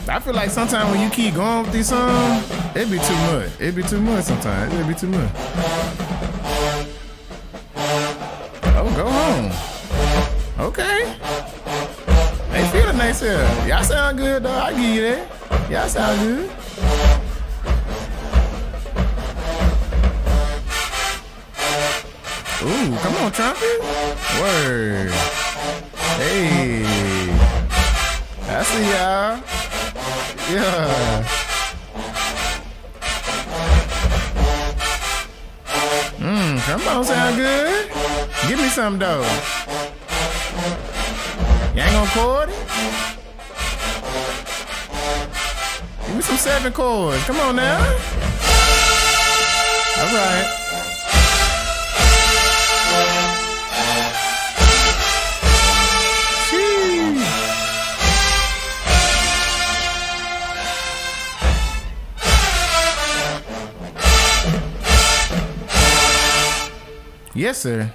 I 0.08 0.18
feel 0.20 0.32
like 0.32 0.48
sometimes 0.48 0.90
when 0.90 1.02
you 1.02 1.10
keep 1.10 1.34
going 1.34 1.64
with 1.64 1.72
these 1.72 1.88
songs, 1.88 2.50
it'd 2.74 2.90
be 2.90 2.98
too 2.98 3.14
much. 3.14 3.50
It'd 3.60 3.74
be 3.74 3.82
too 3.82 4.00
much 4.00 4.24
sometimes. 4.24 4.72
It'd 4.72 4.88
be 4.88 4.94
too 4.94 5.08
much. 5.08 5.30
Oh, 8.72 8.90
go 8.96 9.06
home. 9.10 9.52
Okay. 10.66 11.14
They 12.50 12.66
feeling 12.68 12.96
nice 12.96 13.20
here. 13.20 13.46
Y'all 13.68 13.84
sound 13.84 14.16
good 14.16 14.44
though. 14.44 14.50
I 14.50 14.70
give 14.70 14.94
you 14.94 15.02
that. 15.02 15.70
Y'all 15.70 15.88
sound 15.88 16.20
good. 16.20 16.50
Ooh, 22.84 22.96
come 22.98 23.16
on, 23.16 23.32
trumpet. 23.32 23.80
Word. 24.38 25.10
Hey. 26.20 26.84
I 28.46 28.62
see 28.62 28.84
y'all. 28.92 29.40
Yeah. 30.52 31.24
Mmm, 36.18 36.58
come 36.60 36.88
on, 36.88 37.04
sound 37.06 37.36
good. 37.36 37.90
Give 38.48 38.58
me 38.58 38.68
some 38.68 38.98
though. 38.98 39.22
You 41.74 41.80
ain't 41.80 41.92
gonna 41.92 42.10
chord 42.10 42.50
it? 42.50 42.66
Give 46.06 46.16
me 46.16 46.20
some 46.22 46.36
seven 46.36 46.70
chords. 46.70 47.24
Come 47.24 47.40
on 47.40 47.56
now. 47.56 47.78
All 50.00 50.14
right. 50.14 50.83
Yes, 67.34 67.58
sir. 67.58 67.92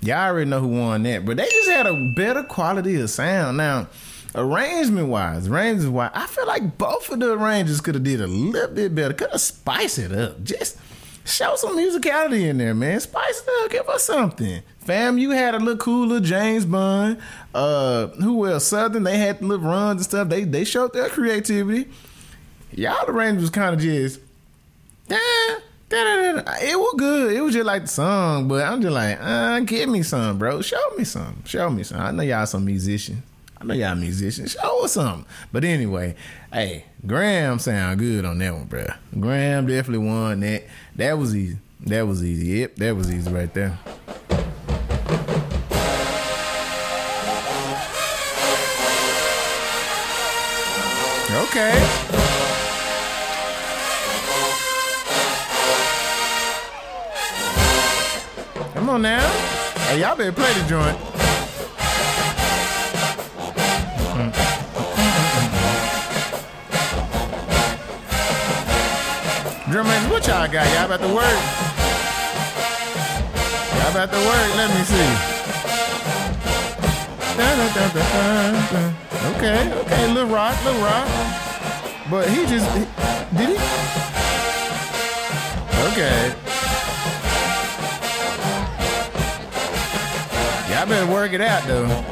Y'all 0.00 0.28
already 0.28 0.48
know 0.48 0.60
who 0.60 0.68
won 0.68 1.02
that, 1.02 1.24
but 1.24 1.36
they 1.36 1.48
just 1.48 1.68
had 1.68 1.86
a 1.86 2.12
better 2.16 2.42
quality 2.42 3.00
of 3.00 3.10
sound. 3.10 3.56
Now, 3.56 3.88
arrangement 4.34 5.08
wise, 5.08 5.48
arrangement 5.48 5.92
wise, 5.92 6.10
I 6.14 6.26
feel 6.26 6.46
like 6.46 6.78
both 6.78 7.10
of 7.10 7.20
the 7.20 7.32
arrangers 7.32 7.80
could 7.80 7.94
have 7.94 8.04
did 8.04 8.20
a 8.20 8.26
little 8.26 8.74
bit 8.74 8.94
better. 8.94 9.14
Could 9.14 9.30
have 9.30 9.40
spiced 9.40 9.98
it 9.98 10.12
up. 10.12 10.42
Just 10.44 10.76
show 11.24 11.54
some 11.56 11.76
musicality 11.76 12.48
in 12.48 12.58
there, 12.58 12.74
man. 12.74 13.00
Spice 13.00 13.42
it 13.46 13.64
up. 13.64 13.70
Give 13.70 13.88
us 13.88 14.04
something. 14.04 14.62
FAMU 14.86 15.34
had 15.34 15.54
a 15.54 15.58
little 15.58 15.76
cooler 15.76 16.20
James 16.20 16.64
Bond. 16.64 17.18
Uh, 17.54 18.08
who 18.08 18.46
else? 18.46 18.66
Southern. 18.66 19.04
They 19.04 19.18
had 19.18 19.40
little 19.40 19.64
runs 19.64 20.00
and 20.00 20.04
stuff. 20.04 20.28
They 20.28 20.44
they 20.44 20.64
showed 20.64 20.92
their 20.92 21.08
creativity. 21.08 21.88
Y'all 22.72 23.08
arrangement 23.08 23.42
was 23.42 23.50
kind 23.50 23.74
of 23.74 23.80
just. 23.80 24.20
Yeah. 25.08 25.58
It 25.94 26.78
was 26.78 26.94
good. 26.96 27.36
It 27.36 27.40
was 27.42 27.54
just 27.54 27.66
like 27.66 27.82
the 27.82 27.88
song, 27.88 28.48
but 28.48 28.64
I'm 28.64 28.80
just 28.80 28.94
like, 28.94 29.18
uh, 29.20 29.60
give 29.60 29.88
me 29.88 30.02
some, 30.02 30.38
bro. 30.38 30.62
Show 30.62 30.80
me 30.96 31.04
some. 31.04 31.44
Show 31.44 31.68
me 31.68 31.82
some. 31.82 32.00
I 32.00 32.10
know 32.10 32.22
y'all 32.22 32.46
some 32.46 32.64
musicians. 32.64 33.22
I 33.60 33.64
know 33.64 33.74
y'all 33.74 33.94
musicians. 33.94 34.52
Show 34.52 34.84
us 34.84 34.92
something. 34.92 35.26
But 35.52 35.64
anyway, 35.64 36.14
hey, 36.52 36.86
Graham 37.06 37.58
sound 37.58 37.98
good 37.98 38.24
on 38.24 38.38
that 38.38 38.54
one, 38.54 38.64
bro. 38.64 38.86
Graham 39.20 39.66
definitely 39.66 40.06
won 40.06 40.40
that. 40.40 40.64
That 40.96 41.18
was 41.18 41.36
easy. 41.36 41.58
That 41.80 42.06
was 42.06 42.24
easy. 42.24 42.60
Yep, 42.60 42.76
that 42.76 42.96
was 42.96 43.12
easy 43.12 43.30
right 43.30 43.52
there. 43.52 43.78
Okay. 51.44 52.21
On 58.92 59.00
now. 59.00 59.26
Hey, 59.88 60.00
y'all 60.00 60.14
better 60.14 60.32
play 60.32 60.52
the 60.52 60.68
joint. 60.68 60.98
Drum 69.70 69.86
man, 69.86 70.10
what 70.10 70.26
y'all 70.26 70.46
got? 70.46 70.66
Y'all 70.74 70.84
about 70.84 71.00
to 71.00 71.08
work? 71.08 71.38
How 73.80 73.90
about 73.90 74.10
the 74.10 74.18
work? 74.18 74.56
Let 74.56 74.68
me 74.76 74.84
see. 74.84 75.12
Okay, 79.36 79.72
okay, 79.80 80.12
Little 80.12 80.28
Rock, 80.28 80.62
Little 80.66 80.82
Rock. 80.82 81.08
But 82.10 82.28
he 82.28 82.44
just 82.44 82.68
did 82.74 83.48
he? 83.48 83.56
Okay. 85.92 86.51
Y'all 90.72 90.86
better 90.86 91.12
work 91.12 91.34
it 91.34 91.42
out 91.42 91.62
though. 91.64 92.11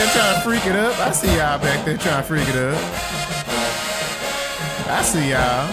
There 0.00 0.12
trying 0.14 0.34
to 0.34 0.40
freak 0.40 0.66
it 0.66 0.76
up. 0.76 0.98
I 0.98 1.12
see 1.12 1.28
y'all 1.36 1.58
back 1.58 1.84
there 1.84 1.98
trying 1.98 2.22
to 2.22 2.28
freak 2.28 2.48
it 2.48 2.56
up. 2.56 2.78
I 4.88 5.02
see 5.02 5.30
y'all. 5.30 5.68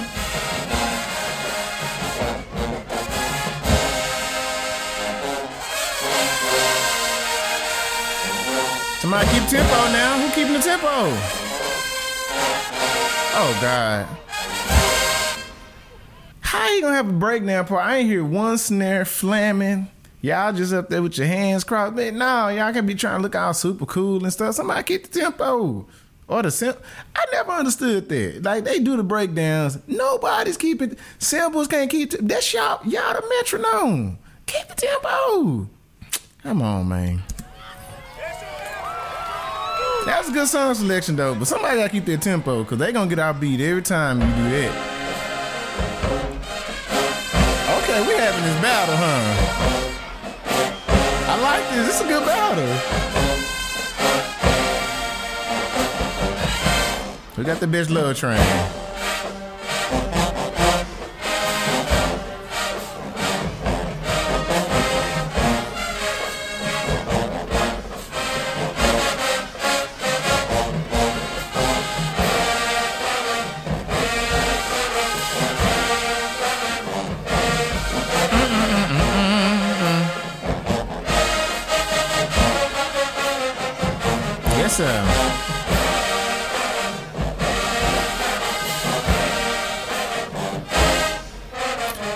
Somebody 8.99 9.27
keep 9.29 9.47
tempo 9.47 9.91
now. 9.93 10.19
Who 10.19 10.29
keeping 10.35 10.53
the 10.53 10.59
tempo? 10.59 10.87
Oh 13.39 13.57
God. 13.61 14.07
How 16.41 16.73
you 16.73 16.81
gonna 16.81 16.95
have 16.95 17.09
a 17.09 17.13
breakdown 17.13 17.65
part? 17.65 17.85
I 17.85 17.97
ain't 17.97 18.09
hear 18.09 18.25
one 18.25 18.57
snare 18.57 19.05
flamming. 19.05 19.87
Y'all 20.27 20.51
just 20.51 20.73
up 20.73 20.89
there 20.89 21.01
with 21.01 21.17
your 21.17 21.25
hands 21.25 21.63
crossed. 21.63 21.95
Man, 21.95 22.17
no, 22.17 22.49
y'all 22.49 22.73
can 22.73 22.85
be 22.85 22.93
trying 22.95 23.19
to 23.19 23.23
look 23.23 23.33
all 23.33 23.53
super 23.53 23.85
cool 23.85 24.21
and 24.25 24.33
stuff. 24.33 24.55
Somebody 24.55 24.83
keep 24.83 25.09
the 25.09 25.21
tempo. 25.21 25.87
Or 26.27 26.43
the 26.43 26.51
sim 26.51 26.75
I 27.15 27.23
never 27.31 27.53
understood 27.53 28.09
that. 28.09 28.43
Like 28.43 28.65
they 28.65 28.79
do 28.79 28.97
the 28.97 29.03
breakdowns. 29.03 29.77
Nobody's 29.87 30.57
keeping 30.57 30.97
samples 31.17 31.69
can't 31.69 31.89
keep 31.89 32.11
t- 32.11 32.17
that's 32.19 32.53
y'all 32.53 32.85
y'all 32.85 33.13
the 33.13 33.25
metronome. 33.37 34.17
Keep 34.47 34.67
the 34.67 34.75
tempo. 34.75 35.69
Come 36.43 36.61
on, 36.61 36.89
man. 36.89 37.23
That 40.07 40.17
was 40.19 40.27
a 40.27 40.33
good 40.33 40.47
song 40.49 40.75
selection 40.75 41.15
though, 41.15 41.35
but 41.35 41.47
somebody 41.47 41.77
gotta 41.77 41.89
keep 41.89 42.03
their 42.03 42.17
tempo 42.17 42.63
because 42.63 42.79
they 42.79 42.91
gonna 42.91 43.09
get 43.09 43.19
our 43.19 43.33
beat 43.33 43.61
every 43.61 43.81
time 43.81 44.19
you 44.19 44.27
do 44.27 44.49
that. 44.49 44.93
Okay, 47.81 48.05
we 48.05 48.13
having 48.19 48.43
this 48.43 48.61
battle, 48.61 48.95
huh? 48.97 49.86
I 51.37 51.41
like 51.41 51.69
this. 51.69 51.85
This 51.85 51.95
is 51.95 52.01
a 52.01 52.07
good 52.07 52.25
battle. 52.25 52.65
We 57.37 57.43
got 57.43 57.59
the 57.59 57.67
bitch 57.67 57.91
love 57.91 58.17
train. 58.17 58.86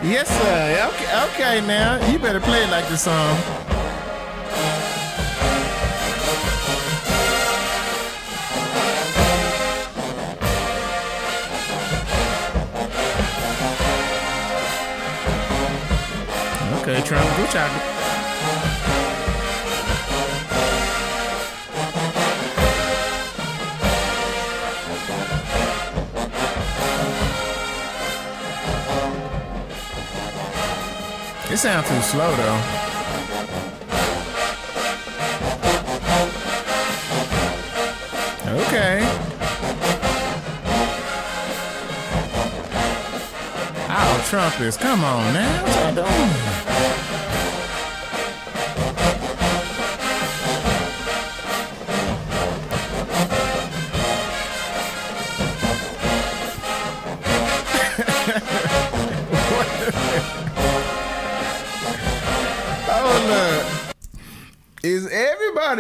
Yes, 0.04 0.28
sir. 0.28 0.90
Okay, 0.90 1.26
okay, 1.30 1.68
now 1.68 2.04
you 2.10 2.18
better 2.18 2.40
play 2.40 2.64
it 2.64 2.72
like 2.72 2.88
the 2.88 2.98
song. 2.98 3.38
Okay, 16.82 17.00
Trump, 17.04 17.38
good 17.38 17.52
job. 17.52 18.01
It 31.52 31.58
sounds 31.58 31.86
too 31.86 32.02
slow 32.02 32.34
though. 32.38 32.62
Okay. 38.64 39.02
Our 43.90 44.20
trumpets, 44.30 44.78
come 44.78 45.04
on 45.04 45.34
now. 45.34 47.20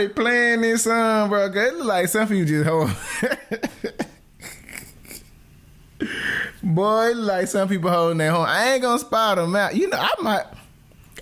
Everybody 0.01 0.23
playing 0.23 0.61
this 0.61 0.83
song, 0.85 1.29
bro. 1.29 1.45
It 1.53 1.75
look 1.75 1.85
like 1.85 2.07
some 2.07 2.27
people 2.27 2.45
just 2.45 2.67
hold. 2.67 2.89
Boy, 6.63 7.11
it 7.11 7.17
like 7.17 7.47
some 7.47 7.67
people 7.69 7.91
holding 7.91 8.17
their 8.17 8.31
home. 8.31 8.45
I 8.47 8.73
ain't 8.73 8.81
gonna 8.81 8.97
spot 8.97 9.37
them 9.37 9.55
out. 9.55 9.75
You 9.75 9.89
know, 9.89 9.97
I 9.99 10.11
might. 10.21 10.45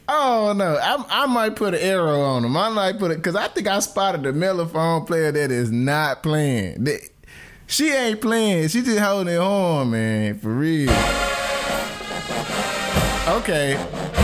Oh 0.08 0.54
no, 0.56 0.78
I, 0.78 1.24
I 1.24 1.26
might 1.26 1.58
put 1.58 1.74
an 1.74 1.82
arrow 1.82 2.22
on 2.22 2.44
them. 2.44 2.56
I 2.56 2.70
might 2.70 3.00
put 3.00 3.12
it 3.12 3.18
because 3.18 3.36
I 3.36 3.50
think 3.50 3.68
I 3.68 3.80
spotted 3.80 4.24
the 4.24 4.32
mellophone 4.32 5.06
player 5.06 5.34
that 5.34 5.52
is 5.52 5.72
not 5.72 6.24
playing. 6.24 6.88
she 7.68 7.92
ain't 7.92 8.22
playing. 8.22 8.70
She 8.70 8.82
just 8.82 9.00
holding 9.00 9.34
her 9.34 9.42
horn, 9.42 9.92
man. 9.92 10.40
For 10.40 10.54
real. 10.54 10.90
Okay. 13.28 14.19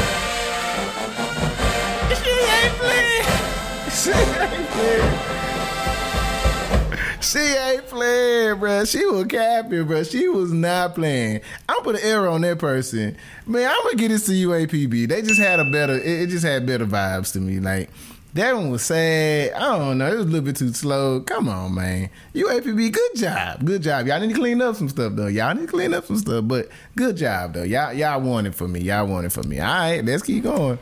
She 7.36 7.42
ain't 7.42 7.86
playing, 7.88 8.60
bro. 8.60 8.86
She 8.86 9.06
was 9.06 9.26
capping, 9.26 9.84
bro. 9.84 10.04
She 10.04 10.30
was 10.30 10.54
not 10.54 10.96
playing. 10.96 11.42
I'm 11.68 11.84
put 11.84 11.96
an 11.96 12.02
error 12.02 12.30
on 12.30 12.40
that 12.42 12.60
person. 12.60 13.18
Man, 13.46 13.70
I'm 13.70 13.84
gonna 13.84 13.98
get 13.98 14.08
this 14.08 14.26
to 14.28 14.32
UAPB. 14.32 15.10
They 15.10 15.22
just 15.22 15.42
had 15.42 15.60
a 15.60 15.70
better. 15.70 15.96
It, 15.96 16.22
it 16.22 16.28
just 16.28 16.46
had 16.46 16.66
better 16.66 16.86
vibes 16.86 17.34
to 17.34 17.42
me. 17.42 17.60
Like 17.60 17.90
that 18.36 18.56
one 18.56 18.70
was 18.70 18.84
sad. 18.84 19.52
I 19.52 19.78
don't 19.78 19.98
know. 19.98 20.08
It 20.08 20.16
was 20.16 20.28
a 20.28 20.30
little 20.30 20.46
bit 20.46 20.56
too 20.56 20.72
slow. 20.72 21.20
Come 21.20 21.50
on, 21.50 21.76
man. 21.76 22.10
UAPB, 22.34 22.94
good 22.94 23.16
job. 23.18 23.66
Good 23.66 23.82
job. 23.82 24.08
Y'all 24.08 24.22
need 24.22 24.30
to 24.30 24.40
clean 24.40 24.62
up 24.62 24.78
some 24.78 24.88
stuff 24.88 25.12
though. 25.14 25.28
Y'all 25.28 25.54
need 25.54 25.66
to 25.66 25.68
clean 25.68 25.94
up 25.94 26.06
some 26.06 26.18
stuff. 26.18 26.48
But 26.48 26.70
good 26.96 27.18
job 27.18 27.56
though. 27.56 27.64
Y'all 27.64 27.92
y'all 27.92 28.22
won 28.22 28.46
it 28.46 28.56
for 28.56 28.70
me. 28.70 28.80
Y'all 28.80 29.08
won 29.08 29.26
it 29.26 29.34
for 29.34 29.44
me. 29.44 29.60
All 29.60 29.68
right, 29.68 30.06
let's 30.06 30.24
keep 30.24 30.44
going. 30.44 30.80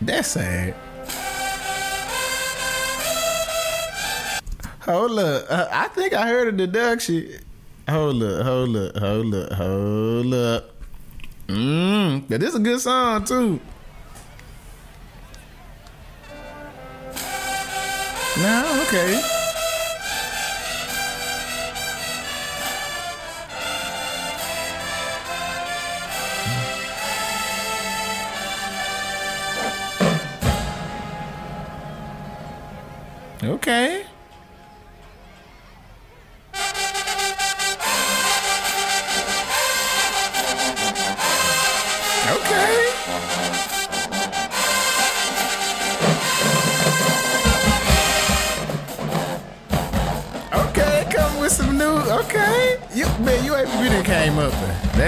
That's 0.00 0.28
sad. 0.28 0.76
Hold 4.82 5.18
up. 5.18 5.44
Uh, 5.50 5.68
I 5.70 5.88
think 5.88 6.14
I 6.14 6.26
heard 6.26 6.48
a 6.48 6.52
deduction. 6.52 7.32
Hold 7.88 8.22
up, 8.22 8.44
hold 8.44 8.76
up, 8.76 8.96
hold 8.96 9.34
up, 9.34 9.52
hold 9.52 10.34
up. 10.34 10.70
Mmm. 11.48 12.28
This 12.28 12.50
is 12.50 12.54
a 12.54 12.60
good 12.60 12.80
song 12.80 13.24
too. 13.24 13.60
Okay. 18.38 19.20
Okay. 33.42 33.44
Okay. 33.44 34.09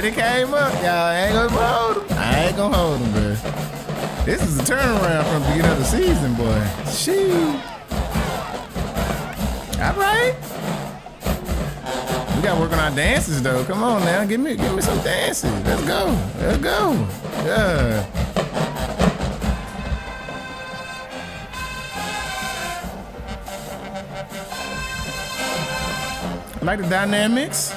Man. 0.03 0.13
It 0.13 0.17
came 0.17 0.55
up, 0.55 0.73
y'all. 0.75 0.85
I 0.85 1.27
ain't 1.27 1.35
gonna 1.35 1.51
hold 1.51 1.97
him. 1.97 2.19
I 2.19 2.45
ain't 2.47 2.57
gonna 2.57 2.77
hold 2.77 3.01
him, 3.01 3.13
bro. 3.13 3.37
This 4.25 4.43
is 4.43 4.59
a 4.59 4.63
turnaround 4.63 5.25
from 5.25 5.43
the 5.43 5.49
beginning 5.49 5.71
of 5.71 5.79
the 5.79 5.85
season, 5.85 6.35
boy. 6.35 6.63
Shoot. 6.91 7.61
All 9.81 9.95
right. 9.95 10.35
We 12.37 12.43
gotta 12.43 12.61
work 12.61 12.73
on 12.73 12.79
our 12.81 12.91
dances 12.91 13.43
though. 13.43 13.65
Come 13.65 13.83
on 13.83 14.05
now, 14.05 14.25
give 14.25 14.41
me 14.41 14.57
give 14.57 14.75
me 14.75 14.83
some 14.83 14.99
dances. 15.03 15.53
Let's 15.65 15.85
go. 15.85 16.07
Let's 16.39 16.59
go. 16.59 16.93
Yeah. 17.45 18.07
I 26.61 26.65
like 26.65 26.81
the 26.81 26.89
dynamics. 26.89 27.73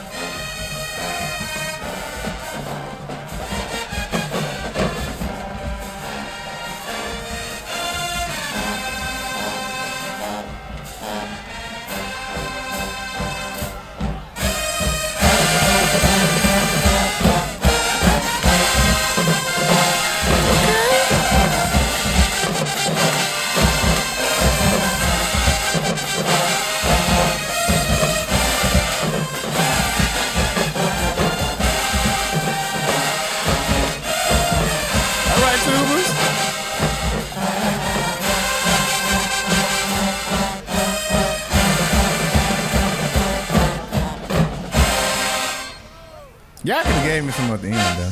Gave 47.15 47.23
me 47.23 47.31
some 47.31 47.49
at 47.49 47.61
the 47.61 47.69
end 47.69 48.04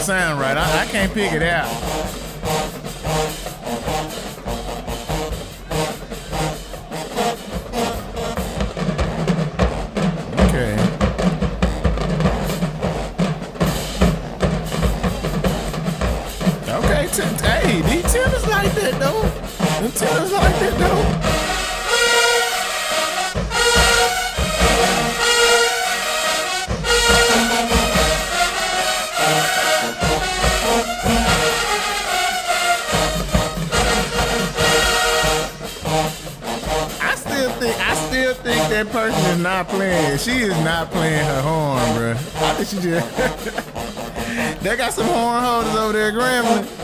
sound 0.00 0.40
right. 0.40 0.56
I, 0.56 0.82
I 0.82 0.86
can't 0.86 1.12
pick 1.12 1.32
it 1.32 1.42
out. 1.42 1.89
They 44.62 44.76
got 44.76 44.92
some 44.92 45.06
horn 45.06 45.42
holders 45.42 45.74
over 45.74 45.92
there 45.92 46.12
Grambling. 46.12 46.79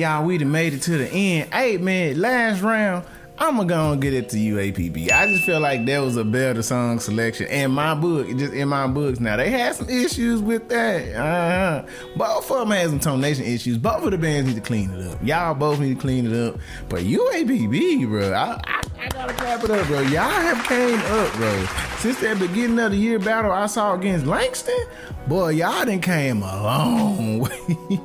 Y'all, 0.00 0.24
we 0.24 0.38
done 0.38 0.50
made 0.50 0.72
it 0.72 0.80
to 0.80 0.96
the 0.96 1.06
end. 1.10 1.52
Hey, 1.52 1.76
man, 1.76 2.18
last 2.18 2.62
round, 2.62 3.04
I'm 3.36 3.66
gonna 3.66 4.00
get 4.00 4.14
it 4.14 4.30
to 4.30 4.36
UAPB. 4.38 5.12
I 5.12 5.26
just 5.26 5.44
feel 5.44 5.60
like 5.60 5.84
that 5.84 5.98
was 5.98 6.16
a 6.16 6.24
better 6.24 6.62
song 6.62 7.00
selection 7.00 7.48
in 7.48 7.70
my 7.72 7.94
book, 7.94 8.26
just 8.38 8.54
in 8.54 8.68
my 8.68 8.86
books. 8.86 9.20
Now, 9.20 9.36
they 9.36 9.50
had 9.50 9.74
some 9.74 9.90
issues 9.90 10.40
with 10.40 10.70
that. 10.70 11.14
Uh-huh. 11.14 11.86
Both 12.16 12.50
of 12.50 12.60
them 12.60 12.70
had 12.70 12.88
some 12.88 13.20
tonation 13.20 13.46
issues. 13.46 13.76
Both 13.76 14.02
of 14.04 14.12
the 14.12 14.16
bands 14.16 14.48
need 14.48 14.54
to 14.54 14.62
clean 14.62 14.90
it 14.90 15.06
up. 15.06 15.18
Y'all 15.22 15.52
both 15.52 15.78
need 15.78 15.96
to 15.96 16.00
clean 16.00 16.26
it 16.26 16.48
up. 16.48 16.58
But 16.88 17.02
UAPB, 17.02 18.08
bro, 18.08 18.32
I, 18.32 18.58
I, 18.64 18.82
I 19.00 19.08
gotta 19.08 19.34
clap 19.34 19.64
it 19.64 19.70
up, 19.70 19.86
bro. 19.86 20.00
Y'all 20.00 20.30
have 20.30 20.64
came 20.64 20.98
up, 20.98 21.30
bro. 21.34 21.66
Since 21.98 22.20
that 22.20 22.38
beginning 22.38 22.78
of 22.78 22.92
the 22.92 22.96
year 22.96 23.18
battle 23.18 23.52
I 23.52 23.66
saw 23.66 23.92
against 23.96 24.24
Langston, 24.24 24.82
boy, 25.26 25.50
y'all 25.50 25.84
done 25.84 26.00
came 26.00 26.42
a 26.42 26.62
long 26.62 27.38
way. 27.40 28.00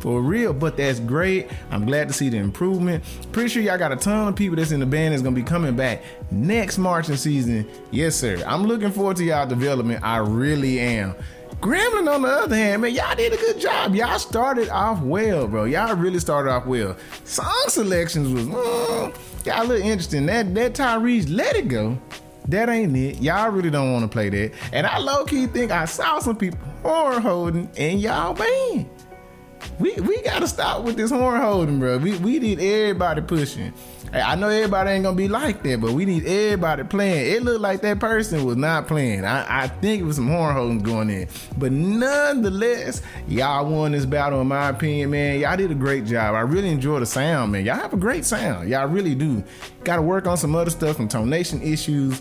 For 0.00 0.20
real. 0.20 0.52
But 0.52 0.76
that's 0.76 1.00
great. 1.00 1.48
I'm 1.70 1.84
glad 1.84 2.08
to 2.08 2.14
see 2.14 2.28
the 2.28 2.38
improvement. 2.38 3.04
Pretty 3.32 3.48
sure 3.48 3.62
y'all 3.62 3.78
got 3.78 3.92
a 3.92 3.96
ton 3.96 4.28
of 4.28 4.36
people 4.36 4.56
that's 4.56 4.72
in 4.72 4.80
the 4.80 4.86
band 4.86 5.12
that's 5.12 5.22
gonna 5.22 5.36
be 5.36 5.42
coming 5.42 5.76
back 5.76 6.02
next 6.30 6.78
marching 6.78 7.16
season. 7.16 7.68
Yes, 7.90 8.16
sir. 8.16 8.42
I'm 8.46 8.64
looking 8.64 8.92
forward 8.92 9.16
to 9.18 9.24
y'all 9.24 9.46
development. 9.46 10.02
I 10.02 10.18
really 10.18 10.80
am. 10.80 11.14
Grambling, 11.60 12.10
on 12.10 12.22
the 12.22 12.28
other 12.28 12.56
hand, 12.56 12.80
man, 12.80 12.94
y'all 12.94 13.14
did 13.14 13.34
a 13.34 13.36
good 13.36 13.60
job. 13.60 13.94
Y'all 13.94 14.18
started 14.18 14.70
off 14.70 15.02
well, 15.02 15.46
bro. 15.46 15.64
Y'all 15.64 15.94
really 15.94 16.18
started 16.18 16.50
off 16.50 16.64
well. 16.64 16.96
Song 17.24 17.64
selections 17.68 18.32
was, 18.32 18.46
mm, 18.46 19.44
y'all 19.44 19.66
look 19.66 19.84
interesting. 19.84 20.24
That 20.24 20.54
that 20.54 20.72
Tyrese, 20.72 21.26
let 21.28 21.56
it 21.56 21.68
go. 21.68 21.98
That 22.48 22.70
ain't 22.70 22.96
it. 22.96 23.20
Y'all 23.20 23.50
really 23.50 23.68
don't 23.68 23.92
want 23.92 24.04
to 24.04 24.08
play 24.08 24.30
that. 24.30 24.52
And 24.72 24.86
I 24.86 24.98
low 24.98 25.24
key 25.26 25.46
think 25.46 25.70
I 25.70 25.84
saw 25.84 26.18
some 26.18 26.36
people 26.36 26.58
horn 26.82 27.20
holding 27.20 27.68
in 27.76 27.98
y'all 27.98 28.32
band. 28.32 28.88
We 29.80 29.94
we 29.94 30.20
gotta 30.22 30.46
stop 30.46 30.84
with 30.84 30.96
this 30.96 31.10
horn 31.10 31.40
holding, 31.40 31.80
bro. 31.80 31.96
We 31.96 32.16
we 32.18 32.38
need 32.38 32.60
everybody 32.60 33.22
pushing. 33.22 33.72
I 34.12 34.34
know 34.34 34.48
everybody 34.48 34.90
ain't 34.90 35.04
gonna 35.04 35.16
be 35.16 35.28
like 35.28 35.62
that, 35.62 35.80
but 35.80 35.92
we 35.92 36.04
need 36.04 36.26
everybody 36.26 36.84
playing. 36.84 37.32
It 37.32 37.42
looked 37.42 37.60
like 37.60 37.80
that 37.80 37.98
person 37.98 38.44
was 38.44 38.56
not 38.56 38.86
playing. 38.86 39.24
I, 39.24 39.62
I 39.62 39.68
think 39.68 40.02
it 40.02 40.04
was 40.04 40.16
some 40.16 40.28
horn 40.28 40.54
holding 40.54 40.80
going 40.80 41.08
in. 41.08 41.28
But 41.56 41.72
nonetheless, 41.72 43.00
y'all 43.26 43.66
won 43.70 43.92
this 43.92 44.04
battle, 44.04 44.40
in 44.42 44.48
my 44.48 44.68
opinion, 44.68 45.10
man. 45.10 45.40
Y'all 45.40 45.56
did 45.56 45.70
a 45.70 45.76
great 45.76 46.04
job. 46.04 46.34
I 46.34 46.40
really 46.40 46.68
enjoy 46.68 47.00
the 47.00 47.06
sound, 47.06 47.52
man. 47.52 47.64
Y'all 47.64 47.76
have 47.76 47.94
a 47.94 47.96
great 47.96 48.26
sound. 48.26 48.68
Y'all 48.68 48.88
really 48.88 49.14
do. 49.14 49.42
Gotta 49.84 50.02
work 50.02 50.26
on 50.26 50.36
some 50.36 50.54
other 50.54 50.70
stuff, 50.70 50.96
some 50.98 51.08
tonation 51.08 51.62
issues 51.62 52.20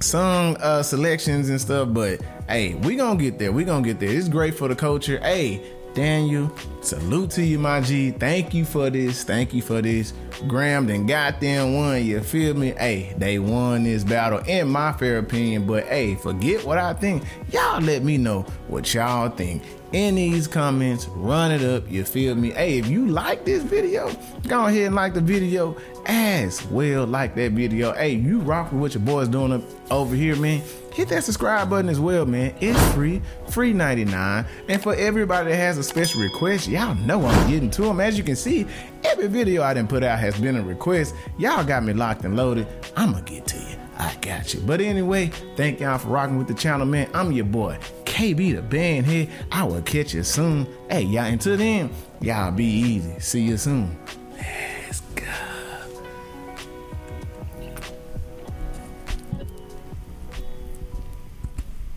song 0.00 0.56
uh, 0.56 0.82
selections 0.82 1.48
and 1.48 1.58
stuff, 1.58 1.88
but 1.90 2.20
hey, 2.48 2.74
we 2.74 2.96
gonna 2.96 3.18
get 3.18 3.38
there. 3.38 3.50
We 3.50 3.64
gonna 3.64 3.84
get 3.84 3.98
there. 3.98 4.10
It's 4.10 4.28
great 4.28 4.54
for 4.54 4.68
the 4.68 4.76
culture. 4.76 5.18
Hey, 5.20 5.62
Daniel, 5.96 6.50
salute 6.86 7.30
to 7.32 7.44
you, 7.44 7.58
my 7.58 7.80
G. 7.80 8.12
Thank 8.12 8.54
you 8.54 8.64
for 8.64 8.90
this. 8.90 9.24
Thank 9.24 9.52
you 9.52 9.60
for 9.60 9.82
this. 9.82 10.12
Graham 10.46 10.86
then 10.86 11.04
got 11.06 11.40
them 11.40 11.74
won. 11.74 12.04
You 12.04 12.20
feel 12.20 12.54
me? 12.54 12.70
Hey, 12.70 13.12
they 13.18 13.38
won 13.40 13.82
this 13.82 14.04
battle 14.04 14.38
in 14.46 14.68
my 14.68 14.92
fair 14.92 15.18
opinion. 15.18 15.66
But 15.66 15.84
hey, 15.86 16.14
forget 16.14 16.64
what 16.64 16.78
I 16.78 16.94
think. 16.94 17.24
Y'all 17.50 17.80
let 17.80 18.04
me 18.04 18.18
know 18.18 18.42
what 18.68 18.94
y'all 18.94 19.28
think 19.28 19.64
in 19.92 20.14
these 20.14 20.46
comments. 20.46 21.08
Run 21.08 21.50
it 21.50 21.62
up. 21.62 21.90
You 21.90 22.04
feel 22.04 22.36
me? 22.36 22.52
Hey, 22.52 22.78
if 22.78 22.86
you 22.86 23.08
like 23.08 23.44
this 23.44 23.64
video, 23.64 24.08
go 24.46 24.66
ahead 24.66 24.86
and 24.86 24.94
like 24.94 25.14
the 25.14 25.20
video 25.20 25.76
as 26.06 26.64
well. 26.66 27.04
Like 27.04 27.34
that 27.34 27.52
video. 27.52 27.92
Hey, 27.94 28.10
you 28.10 28.38
rock 28.40 28.70
with 28.70 28.80
what 28.80 28.94
your 28.94 29.02
boys 29.02 29.28
doing 29.28 29.52
up 29.52 29.62
over 29.90 30.14
here, 30.14 30.36
man 30.36 30.62
hit 30.96 31.10
that 31.10 31.22
subscribe 31.22 31.68
button 31.68 31.90
as 31.90 32.00
well, 32.00 32.24
man. 32.24 32.54
It's 32.58 32.80
free, 32.94 33.20
free 33.50 33.74
99. 33.74 34.46
And 34.70 34.82
for 34.82 34.94
everybody 34.94 35.50
that 35.50 35.56
has 35.56 35.76
a 35.76 35.82
special 35.82 36.22
request, 36.22 36.68
y'all 36.76 36.94
know 36.94 37.24
I'm 37.24 37.50
getting 37.50 37.70
to 37.70 37.82
them. 37.82 38.00
As 38.00 38.18
you 38.18 38.24
can 38.24 38.36
see, 38.36 38.66
every 39.02 39.28
video 39.28 39.62
I 39.62 39.72
didn't 39.72 39.88
put 39.88 40.04
out 40.04 40.18
has 40.18 40.38
been 40.38 40.56
a 40.56 40.62
request. 40.62 41.14
Y'all 41.38 41.64
got 41.64 41.82
me 41.82 41.94
locked 41.94 42.22
and 42.24 42.36
loaded. 42.36 42.66
I'ma 42.96 43.20
get 43.20 43.46
to 43.46 43.56
you. 43.56 43.76
I 43.98 44.14
got 44.20 44.52
you. 44.52 44.60
But 44.60 44.82
anyway, 44.82 45.28
thank 45.56 45.80
y'all 45.80 45.96
for 45.96 46.08
rocking 46.08 46.36
with 46.36 46.48
the 46.48 46.54
channel, 46.54 46.84
man. 46.84 47.08
I'm 47.14 47.32
your 47.32 47.46
boy, 47.46 47.78
KB 48.04 48.54
the 48.54 48.60
Bandhead. 48.60 49.30
I 49.50 49.64
will 49.64 49.80
catch 49.80 50.12
you 50.12 50.22
soon. 50.22 50.66
Hey, 50.90 51.00
y'all, 51.02 51.24
until 51.24 51.56
then, 51.56 51.90
y'all 52.20 52.52
be 52.52 52.66
easy. 52.66 53.20
See 53.20 53.40
you 53.40 53.56
soon. 53.56 53.96